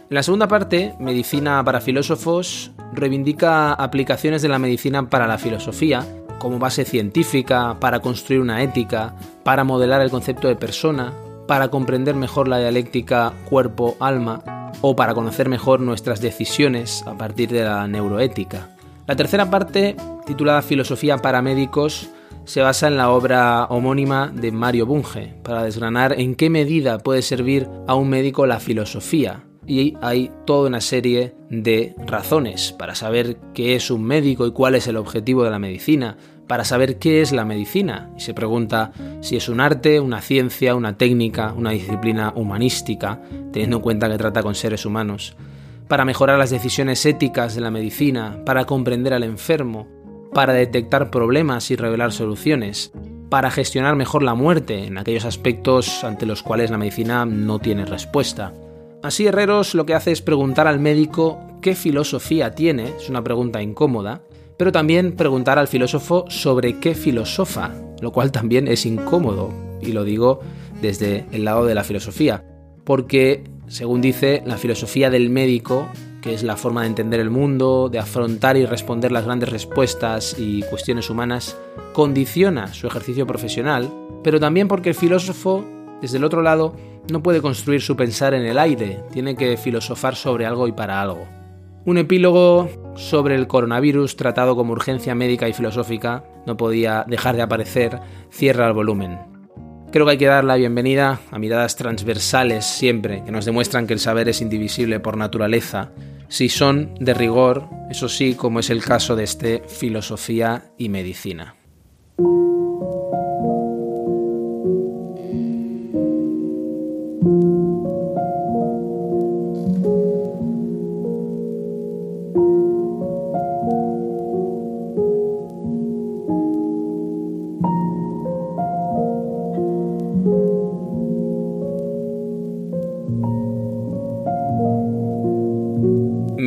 En 0.09 0.15
la 0.15 0.23
segunda 0.23 0.49
parte, 0.49 0.95
Medicina 0.99 1.63
para 1.63 1.83
filósofos, 1.83 2.71
reivindica 2.95 3.75
aplicaciones 3.75 4.41
de 4.41 4.49
la 4.49 4.59
medicina 4.59 5.11
para 5.11 5.27
la 5.27 5.37
filosofía 5.37 6.07
como 6.39 6.59
base 6.59 6.85
científica, 6.85 7.77
para 7.81 8.01
construir 8.01 8.41
una 8.41 8.63
ética, 8.63 9.15
para 9.43 9.65
modelar 9.65 10.01
el 10.01 10.11
concepto 10.11 10.49
de 10.49 10.57
persona, 10.57 11.13
para 11.47 11.69
comprender 11.69 12.15
mejor 12.15 12.49
la 12.49 12.59
dialéctica 12.59 13.33
cuerpo-alma 13.49 14.71
o 14.81 14.95
para 14.95 15.15
conocer 15.15 15.49
mejor 15.49 15.81
nuestras 15.81 16.21
decisiones 16.21 17.03
a 17.07 17.15
partir 17.15 17.51
de 17.51 17.65
la 17.65 17.89
neuroética. 17.89 18.77
La 19.07 19.17
tercera 19.17 19.51
parte, 19.51 19.97
titulada 20.27 20.63
Filosofía 20.63 21.17
para 21.19 21.43
médicos, 21.43 22.11
se 22.45 22.63
basa 22.63 22.89
en 22.89 22.97
la 22.97 23.11
obra 23.11 23.65
homónima 23.67 24.31
de 24.35 24.53
Mario 24.53 24.87
Bunge, 24.87 25.35
para 25.43 25.63
desgranar 25.65 26.19
en 26.19 26.35
qué 26.35 26.51
medida 26.51 26.99
puede 26.99 27.23
servir 27.23 27.69
a 27.87 27.95
un 27.95 28.09
médico 28.09 28.47
la 28.47 28.61
filosofía. 28.61 29.48
Y 29.69 29.97
hay 30.01 30.33
toda 30.47 30.69
una 30.69 30.81
serie 30.81 31.35
de 31.51 31.95
razones 32.07 32.73
para 32.73 32.95
saber 32.95 33.37
qué 33.55 33.77
es 33.77 33.91
un 33.91 34.03
médico 34.03 34.47
y 34.47 34.53
cuál 34.53 34.75
es 34.75 34.89
el 34.89 34.97
objetivo 34.97 35.45
de 35.45 35.51
la 35.51 35.59
medicina, 35.59 36.17
para 36.49 36.65
saber 36.65 36.99
qué 36.99 37.21
es 37.21 37.31
la 37.31 37.45
medicina 37.45 38.11
y 38.17 38.21
se 38.21 38.35
pregunta 38.35 38.93
si 39.21 39.37
es 39.37 39.49
un 39.49 39.61
arte, 39.61 40.01
una 40.01 40.23
ciencia, 40.23 40.75
una 40.75 40.97
técnica, 40.97 41.53
una 41.53 41.71
disciplina 41.71 42.33
humanística, 42.35 43.21
teniendo 43.53 43.77
en 43.77 43.83
cuenta 43.83 44.09
que 44.09 44.17
trata 44.17 44.43
con 44.43 44.55
seres 44.55 44.87
humanos, 44.87 45.37
para 45.87 46.07
mejorar 46.07 46.39
las 46.39 46.51
decisiones 46.51 47.05
éticas 47.07 47.55
de 47.55 47.61
la 47.61 47.71
medicina, 47.71 48.39
para 48.47 48.65
comprender 48.65 49.13
al 49.13 49.23
enfermo, 49.23 49.87
para 50.33 50.55
detectar 50.55 51.11
problemas 51.11 51.71
y 51.71 51.77
revelar 51.77 52.13
soluciones, 52.13 52.93
para 53.29 53.51
gestionar 53.51 53.97
mejor 53.97 54.23
la 54.23 54.35
muerte 54.35 54.87
en 54.87 54.97
aquellos 54.97 55.27
aspectos 55.27 56.03
ante 56.03 56.25
los 56.27 56.43
cuales 56.43 56.71
la 56.71 56.79
medicina 56.79 57.27
no 57.27 57.59
tiene 57.59 57.85
respuesta. 57.85 58.53
Así 59.03 59.27
Herreros 59.27 59.75
lo 59.75 59.87
que 59.87 59.95
hace 59.95 60.11
es 60.11 60.23
preguntar 60.23 60.67
al 60.67 60.81
médico 60.81 61.39
qué 61.63 61.77
filosofía 61.77 62.55
tiene, 62.55 62.89
es 62.97 63.09
una 63.09 63.23
pregunta 63.23 63.63
incómoda, 63.63 64.23
pero 64.57 64.73
también 64.73 65.13
preguntar 65.13 65.57
al 65.57 65.69
filósofo 65.69 66.25
sobre 66.29 66.81
qué 66.81 66.97
filosofa, 66.97 67.71
lo 68.01 68.11
cual 68.11 68.33
también 68.33 68.67
es 68.67 68.87
incómodo, 68.87 69.53
y 69.81 69.93
lo 69.93 70.03
digo 70.03 70.41
desde 70.83 71.27
el 71.31 71.45
lado 71.45 71.65
de 71.65 71.77
la 71.77 71.85
filosofía, 71.85 72.45
porque, 72.83 73.45
según 73.69 74.01
dice, 74.01 74.43
la 74.45 74.57
filosofía 74.57 75.11
del 75.11 75.31
médico, 75.31 75.87
que 76.21 76.35
es 76.35 76.43
la 76.43 76.57
forma 76.57 76.83
de 76.83 76.89
entender 76.89 77.21
el 77.21 77.31
mundo, 77.31 77.89
de 77.89 78.01
afrontar 78.01 78.57
y 78.57 78.67
responder 78.67 79.13
las 79.13 79.25
grandes 79.25 79.51
respuestas 79.51 80.35
y 80.37 80.63
cuestiones 80.63 81.09
humanas, 81.09 81.57
condiciona 81.93 82.75
su 82.75 82.89
ejercicio 82.89 83.29
profesional, 83.29 83.89
pero 84.25 84.41
también 84.41 84.67
porque 84.67 84.89
el 84.89 84.97
filósofo, 84.97 85.65
desde 86.01 86.19
el 86.19 86.25
otro 86.25 86.43
lado, 86.43 86.75
no 87.11 87.23
puede 87.23 87.43
construir 87.43 87.81
su 87.81 87.97
pensar 87.97 88.35
en 88.35 88.45
el 88.45 88.59
aire, 88.59 89.03
tiene 89.13 89.35
que 89.37 89.57
filosofar 89.57 90.17
sobre 90.17 90.47
algo 90.47 90.69
y 90.69 90.73
para 90.73 91.01
algo. 91.01 91.27
Un 91.85 91.99
epílogo 91.99 92.69
sobre 92.97 93.35
el 93.35 93.47
coronavirus 93.47 94.17
tratado 94.17 94.57
como 94.57 94.73
urgencia 94.73 95.15
médica 95.15 95.49
y 95.49 95.53
filosófica 95.53 96.25
no 96.47 96.57
podía 96.57 97.05
dejar 97.09 97.37
de 97.37 97.43
aparecer, 97.43 98.01
cierra 98.31 98.67
el 98.67 98.75
volumen. 98.75 99.19
Creo 99.91 100.05
que 100.05 100.13
hay 100.13 100.19
que 100.19 100.27
dar 100.27 100.45
la 100.45 100.57
bienvenida 100.57 101.21
a 101.31 101.39
miradas 101.39 101.77
transversales 101.77 102.67
siempre, 102.67 103.23
que 103.25 103.33
nos 103.33 103.47
demuestran 103.47 103.87
que 103.87 103.95
el 103.95 104.01
saber 104.01 104.29
es 104.29 104.43
indivisible 104.43 105.01
por 105.01 105.17
naturaleza, 105.17 105.93
si 106.29 106.51
son 106.51 106.95
de 107.01 107.15
rigor, 107.15 107.65
eso 107.91 108.11
sí, 108.11 108.35
como 108.35 108.61
es 108.61 108.69
el 108.69 108.85
caso 108.85 109.17
de 109.17 109.25
este 109.25 109.63
Filosofía 109.67 110.65
y 110.77 110.91
Medicina. 110.91 111.55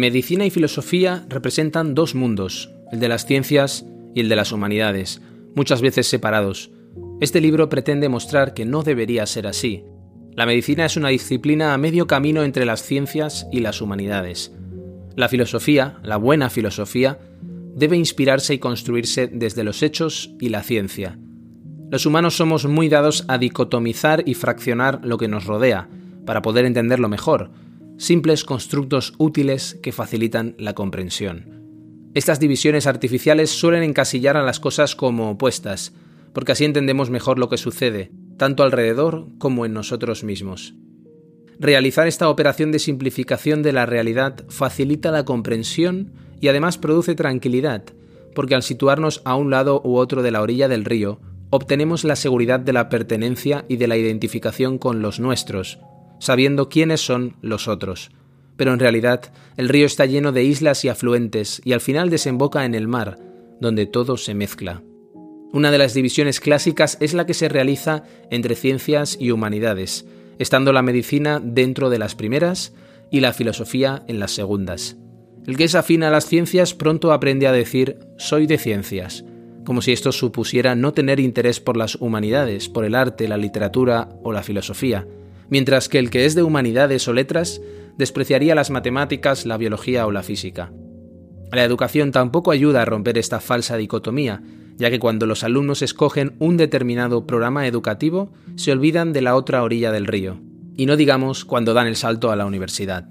Medicina 0.02 0.45
y 0.45 0.50
filosofía 0.50 1.26
representan 1.30 1.93
dos 1.93 2.15
mundos, 2.15 2.74
el 2.91 3.00
de 3.00 3.08
las 3.08 3.26
ciencias 3.26 3.86
y 4.15 4.21
el 4.21 4.30
de 4.30 4.36
las 4.36 4.52
humanidades, 4.52 5.21
muchas 5.54 5.82
veces 5.82 6.08
separados. 6.08 6.71
Este 7.19 7.39
libro 7.39 7.69
pretende 7.69 8.10
mostrar 8.10 8.54
que 8.54 8.65
no 8.65 8.84
debería 8.84 9.26
ser 9.28 9.47
así. 9.47 9.84
La 10.34 10.45
medicina 10.45 10.86
es 10.86 10.97
una 10.97 11.10
disciplina 11.10 11.74
a 11.74 11.78
medio 11.78 12.08
camino 12.08 12.43
entre 12.43 12.65
las 12.65 12.82
ciencias 12.82 13.47
y 13.52 13.60
las 13.60 13.82
humanidades. 13.82 14.52
La 15.15 15.30
filosofía, 15.30 16.00
la 16.04 16.17
buena 16.17 16.50
filosofía, 16.50 17.19
debe 17.76 17.97
inspirarse 17.97 18.54
y 18.54 18.60
construirse 18.60 19.28
desde 19.28 19.63
los 19.63 19.84
hechos 19.84 20.34
y 20.39 20.50
la 20.50 20.63
ciencia. 20.63 21.19
Los 21.91 22.06
humanos 22.06 22.36
somos 22.36 22.65
muy 22.65 22.89
dados 22.89 23.26
a 23.28 23.38
dicotomizar 23.38 24.24
y 24.26 24.34
fraccionar 24.34 25.02
lo 25.04 25.17
que 25.17 25.28
nos 25.28 25.45
rodea, 25.45 25.89
para 26.25 26.41
poder 26.41 26.65
entenderlo 26.65 27.10
mejor, 27.10 27.51
simples 27.97 28.43
constructos 28.43 29.13
útiles 29.17 29.77
que 29.81 29.91
facilitan 29.91 30.55
la 30.57 30.73
comprensión. 30.73 31.62
Estas 32.13 32.39
divisiones 32.39 32.88
artificiales 32.88 33.49
suelen 33.49 33.84
encasillar 33.84 34.36
a 34.36 34.43
las 34.43 34.60
cosas 34.60 34.95
como 34.95 35.31
opuestas, 35.31 35.93
porque 36.34 36.51
así 36.51 36.65
entendemos 36.65 37.10
mejor 37.10 37.39
lo 37.39 37.47
que 37.47 37.57
sucede, 37.57 38.12
tanto 38.38 38.63
alrededor 38.63 39.27
como 39.38 39.65
en 39.65 39.73
nosotros 39.73 40.23
mismos. 40.23 40.73
Realizar 41.60 42.07
esta 42.07 42.27
operación 42.27 42.71
de 42.71 42.79
simplificación 42.79 43.62
de 43.62 43.71
la 43.71 43.86
realidad 43.86 44.43
facilita 44.49 45.12
la 45.12 45.25
comprensión 45.25 46.12
y 46.39 46.47
además 46.47 46.79
produce 46.79 47.13
tranquilidad, 47.13 47.84
porque 48.34 48.55
al 48.55 48.63
situarnos 48.63 49.21
a 49.25 49.36
un 49.36 49.51
lado 49.51 49.81
u 49.86 49.97
otro 49.97 50.23
de 50.23 50.31
la 50.31 50.41
orilla 50.41 50.67
del 50.67 50.86
río, 50.86 51.19
obtenemos 51.51 52.03
la 52.03 52.15
seguridad 52.15 52.60
de 52.60 52.73
la 52.73 52.89
pertenencia 52.89 53.63
y 53.67 53.77
de 53.77 53.88
la 53.88 53.95
identificación 53.95 54.79
con 54.79 55.01
los 55.01 55.19
nuestros, 55.19 55.79
sabiendo 56.21 56.69
quiénes 56.69 57.01
son 57.01 57.36
los 57.41 57.67
otros. 57.67 58.12
Pero 58.55 58.73
en 58.73 58.79
realidad 58.79 59.34
el 59.57 59.69
río 59.69 59.88
está 59.88 60.05
lleno 60.05 60.31
de 60.31 60.43
islas 60.43 60.86
y 60.86 60.89
afluentes 60.89 61.62
y 61.65 61.73
al 61.73 61.81
final 61.81 62.12
desemboca 62.12 62.63
en 62.63 62.75
el 62.75 62.88
mar, 62.88 63.17
donde 63.60 63.88
todo 63.88 64.17
se 64.17 64.36
mezcla. 64.36 64.84
Una 65.51 65.71
de 65.71 65.79
las 65.79 65.95
divisiones 65.95 66.39
clásicas 66.39 66.97
es 67.01 67.15
la 67.15 67.25
que 67.25 67.34
se 67.34 67.49
realiza 67.49 68.03
entre 68.29 68.55
ciencias 68.55 69.17
y 69.19 69.31
humanidades, 69.31 70.05
estando 70.38 70.71
la 70.73 70.84
medicina 70.84 71.41
dentro 71.43 71.89
de 71.89 71.97
las 71.97 72.13
primeras 72.13 72.73
y 73.10 73.21
la 73.21 73.34
filosofía 73.34 74.03
en 74.07 74.19
las 74.19 74.31
segundas. 74.31 74.97
El 75.47 75.57
que 75.57 75.63
es 75.63 75.73
afín 75.73 76.03
a 76.03 76.12
las 76.12 76.27
ciencias 76.27 76.75
pronto 76.75 77.12
aprende 77.13 77.47
a 77.47 77.51
decir 77.51 77.97
soy 78.19 78.45
de 78.45 78.60
ciencias, 78.60 79.25
como 79.65 79.81
si 79.81 79.91
esto 79.91 80.12
supusiera 80.12 80.75
no 80.75 80.93
tener 80.93 81.19
interés 81.19 81.60
por 81.60 81.77
las 81.77 81.95
humanidades, 81.95 82.69
por 82.69 82.86
el 82.86 82.93
arte, 82.93 83.27
la 83.27 83.38
literatura 83.38 84.10
o 84.21 84.31
la 84.31 84.43
filosofía, 84.43 85.07
mientras 85.52 85.90
que 85.90 86.00
el 86.00 86.10
que 86.10 86.26
es 86.26 86.34
de 86.34 86.42
humanidades 86.42 87.08
o 87.08 87.14
letras 87.14 87.62
despreciaría 87.98 88.56
las 88.56 88.72
matemáticas, 88.72 89.46
la 89.46 89.58
biología 89.58 90.08
o 90.08 90.12
la 90.12 90.24
física. 90.24 90.72
La 91.52 91.66
educación 91.66 92.12
tampoco 92.12 92.52
ayuda 92.52 92.82
a 92.82 92.86
romper 92.86 93.18
esta 93.18 93.42
falsa 93.42 93.76
dicotomía, 93.78 94.42
ya 94.78 94.90
que 94.90 95.00
cuando 95.00 95.26
los 95.26 95.44
alumnos 95.44 95.82
escogen 95.82 96.34
un 96.40 96.56
determinado 96.56 97.28
programa 97.28 97.68
educativo, 97.68 98.32
se 98.56 98.72
olvidan 98.72 99.12
de 99.12 99.22
la 99.22 99.36
otra 99.36 99.62
orilla 99.62 99.92
del 99.92 100.08
río, 100.08 100.40
y 100.78 100.86
no 100.86 100.96
digamos 100.96 101.44
cuando 101.44 101.74
dan 101.74 101.88
el 101.88 101.98
salto 101.98 102.32
a 102.32 102.38
la 102.38 102.46
universidad. 102.46 103.06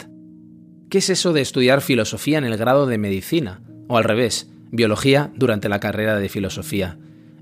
¿Qué 0.88 0.98
es 0.98 1.10
eso 1.10 1.34
de 1.34 1.42
estudiar 1.42 1.82
filosofía 1.82 2.38
en 2.38 2.44
el 2.44 2.56
grado 2.56 2.86
de 2.86 2.96
medicina? 2.96 3.62
O 3.86 3.98
al 3.98 4.04
revés, 4.04 4.50
biología 4.70 5.30
durante 5.36 5.68
la 5.68 5.78
carrera 5.78 6.16
de 6.16 6.28
filosofía. 6.30 6.98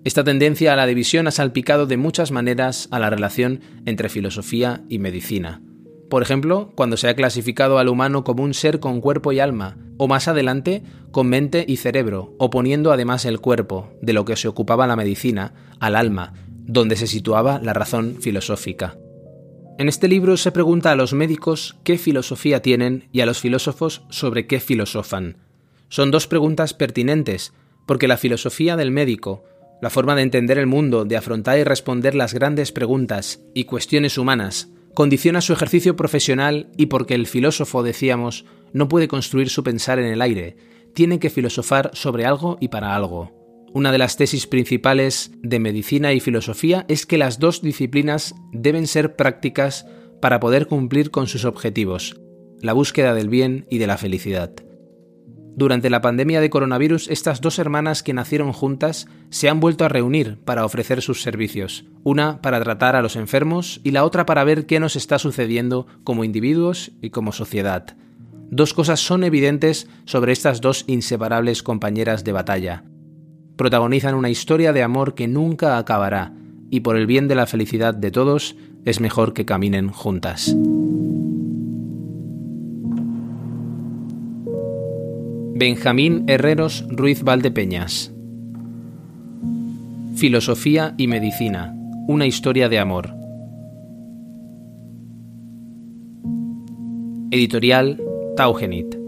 Esta 0.09 0.25
tendencia 0.25 0.73
a 0.73 0.77
la 0.77 0.87
división 0.87 1.27
ha 1.27 1.31
salpicado 1.31 1.85
de 1.85 1.99
muchas 1.99 2.31
maneras 2.31 2.88
a 2.90 2.99
la 2.99 3.11
relación 3.11 3.61
entre 3.85 4.09
filosofía 4.09 4.81
y 4.88 4.99
medicina. 4.99 5.61
por 6.09 6.23
ejemplo, 6.23 6.73
cuando 6.75 6.97
se 6.97 7.11
ha 7.11 7.14
clasificado 7.14 7.77
al 7.79 7.88
humano 7.88 8.25
como 8.25 8.42
un 8.42 8.55
ser 8.55 8.81
con 8.81 9.03
cuerpo 9.03 9.33
y 9.33 9.40
alma, 9.40 9.77
o 9.99 10.09
más 10.09 10.27
adelante 10.27 10.83
con 11.11 11.29
mente 11.29 11.66
y 11.68 11.77
cerebro, 11.77 12.35
oponiendo 12.38 12.90
además 12.90 13.27
el 13.27 13.38
cuerpo, 13.40 13.92
de 14.01 14.14
lo 14.14 14.25
que 14.25 14.35
se 14.37 14.49
ocupaba 14.49 14.87
la 14.87 14.97
medicina, 14.97 15.53
al 15.79 15.94
alma, 15.94 16.33
donde 16.64 16.97
se 16.97 17.07
situaba 17.07 17.61
la 17.62 17.75
razón 17.75 18.16
filosófica. 18.18 18.97
En 19.79 19.90
este 19.90 20.09
libro 20.09 20.38
se 20.38 20.53
pregunta 20.53 20.90
a 20.90 20.97
los 20.97 21.12
médicos 21.12 21.77
qué 21.85 21.99
filosofía 21.99 22.62
tienen 22.62 23.11
y 23.12 23.21
a 23.21 23.27
los 23.27 23.40
filósofos 23.40 24.05
sobre 24.09 24.47
qué 24.47 24.59
filosofan. 24.59 25.37
Son 25.90 26.11
dos 26.11 26.27
preguntas 26.27 26.73
pertinentes, 26.73 27.53
porque 27.85 28.09
la 28.09 28.16
filosofía 28.16 28.75
del 28.75 28.90
médico, 28.90 29.44
la 29.81 29.91
forma 29.91 30.14
de 30.14 30.23
entender 30.23 30.59
el 30.59 30.67
mundo, 30.67 31.05
de 31.05 31.17
afrontar 31.17 31.59
y 31.59 31.64
responder 31.64 32.14
las 32.14 32.35
grandes 32.35 32.73
preguntas 32.73 33.41
y 33.55 33.64
cuestiones 33.64 34.19
humanas, 34.19 34.71
condiciona 34.95 35.41
su 35.41 35.53
ejercicio 35.53 35.97
profesional 35.97 36.71
y 36.77 36.87
porque 36.87 37.14
el 37.14 37.27
filósofo, 37.27 37.83
decíamos, 37.83 38.45
no 38.73 38.88
puede 38.88 39.09
construir 39.09 39.49
su 39.49 39.62
pensar 39.62 39.99
en 39.99 40.07
el 40.07 40.23
aire, 40.23 40.57
tiene 40.95 41.19
que 41.19 41.31
filosofar 41.31 41.91
sobre 41.95 42.27
algo 42.27 42.59
y 42.61 42.69
para 42.69 42.97
algo. 42.97 43.33
Una 43.73 43.93
de 43.93 43.99
las 43.99 44.17
tesis 44.17 44.47
principales 44.47 45.31
de 45.43 45.61
medicina 45.61 46.12
y 46.12 46.21
filosofía 46.21 46.85
es 46.88 47.07
que 47.07 47.19
las 47.19 47.38
dos 47.38 47.61
disciplinas 47.62 48.35
deben 48.53 48.87
ser 48.87 49.14
prácticas 49.14 49.87
para 50.21 50.41
poder 50.41 50.67
cumplir 50.67 51.11
con 51.11 51.27
sus 51.27 51.45
objetivos, 51.45 52.21
la 52.61 52.73
búsqueda 52.73 53.14
del 53.14 53.29
bien 53.29 53.67
y 53.71 53.79
de 53.79 53.87
la 53.87 53.99
felicidad. 53.99 54.53
Durante 55.59 55.90
la 55.90 56.01
pandemia 56.01 56.40
de 56.40 56.51
coronavirus, 56.51 57.09
estas 57.09 57.40
dos 57.40 57.59
hermanas 57.59 58.05
que 58.05 58.14
nacieron 58.14 58.53
juntas 58.53 59.09
se 59.29 59.49
han 59.49 59.59
vuelto 59.59 59.85
a 59.85 59.88
reunir 59.88 60.38
para 60.44 60.64
ofrecer 60.64 61.03
sus 61.03 61.21
servicios, 61.21 61.85
una 62.05 62.40
para 62.40 62.62
tratar 62.62 62.94
a 62.94 63.03
los 63.03 63.16
enfermos 63.16 63.81
y 63.83 63.90
la 63.90 64.05
otra 64.05 64.25
para 64.25 64.44
ver 64.44 64.66
qué 64.66 64.79
nos 64.79 64.94
está 64.94 65.18
sucediendo 65.18 65.88
como 66.05 66.23
individuos 66.23 66.92
y 67.03 67.11
como 67.11 67.33
sociedad. 67.33 67.97
Dos 68.53 68.73
cosas 68.73 69.01
son 69.01 69.25
evidentes 69.25 69.88
sobre 70.05 70.31
estas 70.31 70.61
dos 70.61 70.85
inseparables 70.87 71.64
compañeras 71.64 72.23
de 72.23 72.31
batalla. 72.31 72.85
Protagonizan 73.57 74.14
una 74.14 74.31
historia 74.31 74.73
de 74.73 74.85
amor 74.85 75.16
que 75.16 75.27
nunca 75.27 75.77
acabará, 75.77 76.35
y 76.71 76.81
por 76.81 76.97
el 76.97 77.09
bien 77.09 77.27
de 77.27 77.35
la 77.35 77.47
felicidad 77.47 77.94
de 77.94 78.12
todos, 78.12 78.55
es 78.85 79.01
mejor 79.01 79.33
que 79.33 79.44
caminen 79.44 79.88
juntas. 79.88 80.55
Benjamín 85.59 86.23
Herreros 86.29 86.85
Ruiz 86.88 87.25
Valdepeñas. 87.25 88.14
Filosofía 90.14 90.94
y 90.97 91.09
Medicina. 91.09 91.75
Una 92.07 92.27
historia 92.27 92.68
de 92.68 92.79
amor. 92.79 93.12
Editorial 97.33 98.01
Taugenit. 98.37 99.08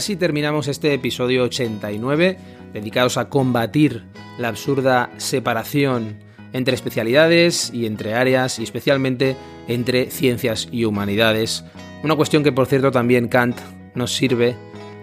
Así 0.00 0.16
terminamos 0.16 0.66
este 0.66 0.94
episodio 0.94 1.42
89 1.42 2.38
dedicados 2.72 3.18
a 3.18 3.28
combatir 3.28 4.04
la 4.38 4.48
absurda 4.48 5.10
separación 5.18 6.20
entre 6.54 6.74
especialidades 6.74 7.70
y 7.74 7.84
entre 7.84 8.14
áreas 8.14 8.58
y 8.58 8.62
especialmente 8.62 9.36
entre 9.68 10.10
ciencias 10.10 10.68
y 10.72 10.86
humanidades. 10.86 11.66
Una 12.02 12.16
cuestión 12.16 12.42
que 12.42 12.50
por 12.50 12.66
cierto 12.66 12.90
también 12.90 13.28
Kant 13.28 13.58
nos 13.94 14.14
sirve, 14.14 14.56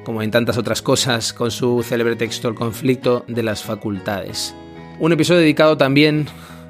como 0.03 0.23
en 0.23 0.31
tantas 0.31 0.57
otras 0.57 0.81
cosas, 0.81 1.31
con 1.31 1.51
su 1.51 1.83
célebre 1.83 2.15
texto 2.15 2.47
El 2.47 2.55
conflicto 2.55 3.23
de 3.27 3.43
las 3.43 3.61
facultades. 3.61 4.55
Un 4.97 5.11
episodio 5.11 5.41
dedicado 5.41 5.77
también 5.77 6.25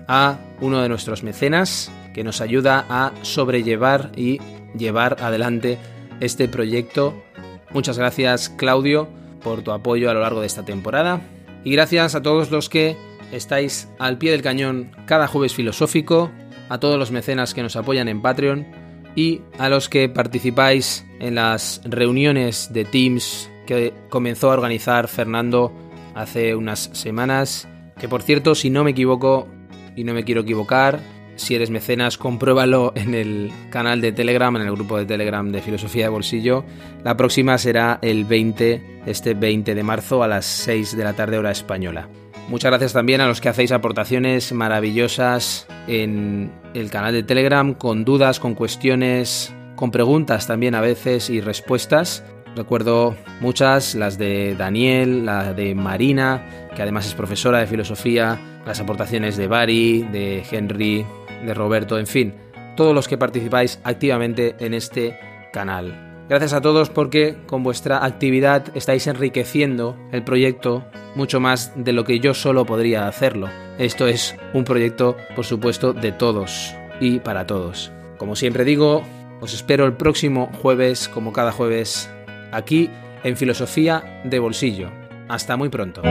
a 0.09 0.37
uno 0.59 0.81
de 0.81 0.89
nuestros 0.89 1.23
mecenas 1.23 1.89
que 2.13 2.25
nos 2.25 2.41
ayuda 2.41 2.85
a 2.89 3.13
sobrellevar 3.21 4.11
y 4.17 4.41
llevar 4.77 5.15
adelante 5.21 5.77
este 6.19 6.49
proyecto. 6.49 7.23
Muchas 7.71 7.97
gracias 7.97 8.49
Claudio 8.49 9.07
por 9.43 9.61
tu 9.61 9.71
apoyo 9.71 10.09
a 10.09 10.13
lo 10.13 10.21
largo 10.21 10.41
de 10.41 10.47
esta 10.47 10.63
temporada. 10.63 11.21
Y 11.63 11.71
gracias 11.71 12.15
a 12.15 12.21
todos 12.21 12.51
los 12.51 12.69
que 12.69 12.95
estáis 13.31 13.89
al 13.99 14.17
pie 14.17 14.31
del 14.31 14.41
cañón 14.41 14.91
cada 15.05 15.27
jueves 15.27 15.53
filosófico, 15.53 16.31
a 16.69 16.79
todos 16.79 16.97
los 16.97 17.11
mecenas 17.11 17.53
que 17.53 17.61
nos 17.61 17.75
apoyan 17.75 18.07
en 18.07 18.21
Patreon 18.21 18.65
y 19.15 19.41
a 19.57 19.69
los 19.69 19.89
que 19.89 20.09
participáis 20.09 21.05
en 21.19 21.35
las 21.35 21.81
reuniones 21.83 22.71
de 22.71 22.85
Teams 22.85 23.49
que 23.65 23.93
comenzó 24.09 24.49
a 24.49 24.53
organizar 24.53 25.07
Fernando 25.07 25.73
hace 26.15 26.55
unas 26.55 26.89
semanas. 26.93 27.67
Que 27.99 28.07
por 28.07 28.21
cierto, 28.21 28.55
si 28.55 28.69
no 28.69 28.83
me 28.83 28.91
equivoco 28.91 29.47
y 29.95 30.03
no 30.03 30.13
me 30.13 30.23
quiero 30.23 30.41
equivocar, 30.41 30.99
si 31.37 31.55
eres 31.55 31.69
mecenas, 31.69 32.17
compruébalo 32.17 32.91
en 32.95 33.13
el 33.13 33.51
canal 33.69 34.01
de 34.01 34.11
Telegram, 34.11 34.55
en 34.55 34.63
el 34.63 34.71
grupo 34.71 34.97
de 34.97 35.05
Telegram 35.05 35.49
de 35.51 35.61
Filosofía 35.61 36.03
de 36.03 36.09
Bolsillo. 36.09 36.65
La 37.03 37.15
próxima 37.15 37.57
será 37.57 37.99
el 38.01 38.25
20, 38.25 39.01
este 39.05 39.33
20 39.33 39.73
de 39.73 39.83
marzo 39.83 40.23
a 40.23 40.27
las 40.27 40.45
6 40.45 40.97
de 40.97 41.03
la 41.03 41.13
tarde 41.13 41.37
hora 41.37 41.51
española. 41.51 42.09
Muchas 42.49 42.71
gracias 42.71 42.93
también 42.93 43.21
a 43.21 43.27
los 43.27 43.41
que 43.41 43.49
hacéis 43.49 43.71
aportaciones 43.71 44.53
maravillosas 44.53 45.67
en 45.87 46.51
el 46.73 46.89
canal 46.89 47.13
de 47.13 47.23
Telegram, 47.23 47.73
con 47.73 48.05
dudas, 48.05 48.39
con 48.39 48.55
cuestiones, 48.55 49.53
con 49.75 49.91
preguntas 49.91 50.47
también 50.47 50.73
a 50.73 50.81
veces 50.81 51.29
y 51.29 51.41
respuestas. 51.41 52.23
Recuerdo 52.55 53.15
muchas, 53.41 53.95
las 53.95 54.17
de 54.17 54.55
Daniel, 54.55 55.25
la 55.25 55.53
de 55.53 55.75
Marina, 55.75 56.69
que 56.75 56.81
además 56.81 57.05
es 57.05 57.13
profesora 57.13 57.59
de 57.59 57.67
filosofía, 57.67 58.39
las 58.65 58.79
aportaciones 58.79 59.37
de 59.37 59.47
Bari, 59.47 60.03
de 60.11 60.43
Henry, 60.49 61.05
de 61.45 61.53
Roberto, 61.53 61.97
en 61.97 62.07
fin, 62.07 62.35
todos 62.75 62.93
los 62.93 63.07
que 63.07 63.17
participáis 63.17 63.79
activamente 63.83 64.55
en 64.59 64.73
este 64.73 65.17
canal. 65.51 66.25
Gracias 66.29 66.53
a 66.53 66.61
todos 66.61 66.89
porque 66.89 67.37
con 67.45 67.63
vuestra 67.63 68.03
actividad 68.05 68.65
estáis 68.75 69.07
enriqueciendo 69.07 69.97
el 70.11 70.23
proyecto 70.23 70.85
mucho 71.15 71.39
más 71.39 71.71
de 71.75 71.93
lo 71.93 72.03
que 72.03 72.19
yo 72.19 72.33
solo 72.33 72.65
podría 72.65 73.07
hacerlo. 73.07 73.49
Esto 73.77 74.07
es 74.07 74.35
un 74.53 74.65
proyecto, 74.65 75.15
por 75.35 75.45
supuesto, 75.45 75.93
de 75.93 76.11
todos 76.11 76.75
y 76.99 77.19
para 77.19 77.47
todos. 77.47 77.91
Como 78.17 78.35
siempre 78.35 78.65
digo, 78.65 79.03
os 79.39 79.53
espero 79.53 79.85
el 79.85 79.93
próximo 79.93 80.51
jueves, 80.61 81.07
como 81.07 81.31
cada 81.31 81.51
jueves, 81.51 82.09
aquí 82.51 82.89
en 83.23 83.37
Filosofía 83.37 84.21
de 84.23 84.39
Bolsillo. 84.39 84.91
Hasta 85.29 85.55
muy 85.57 85.69
pronto. 85.69 86.01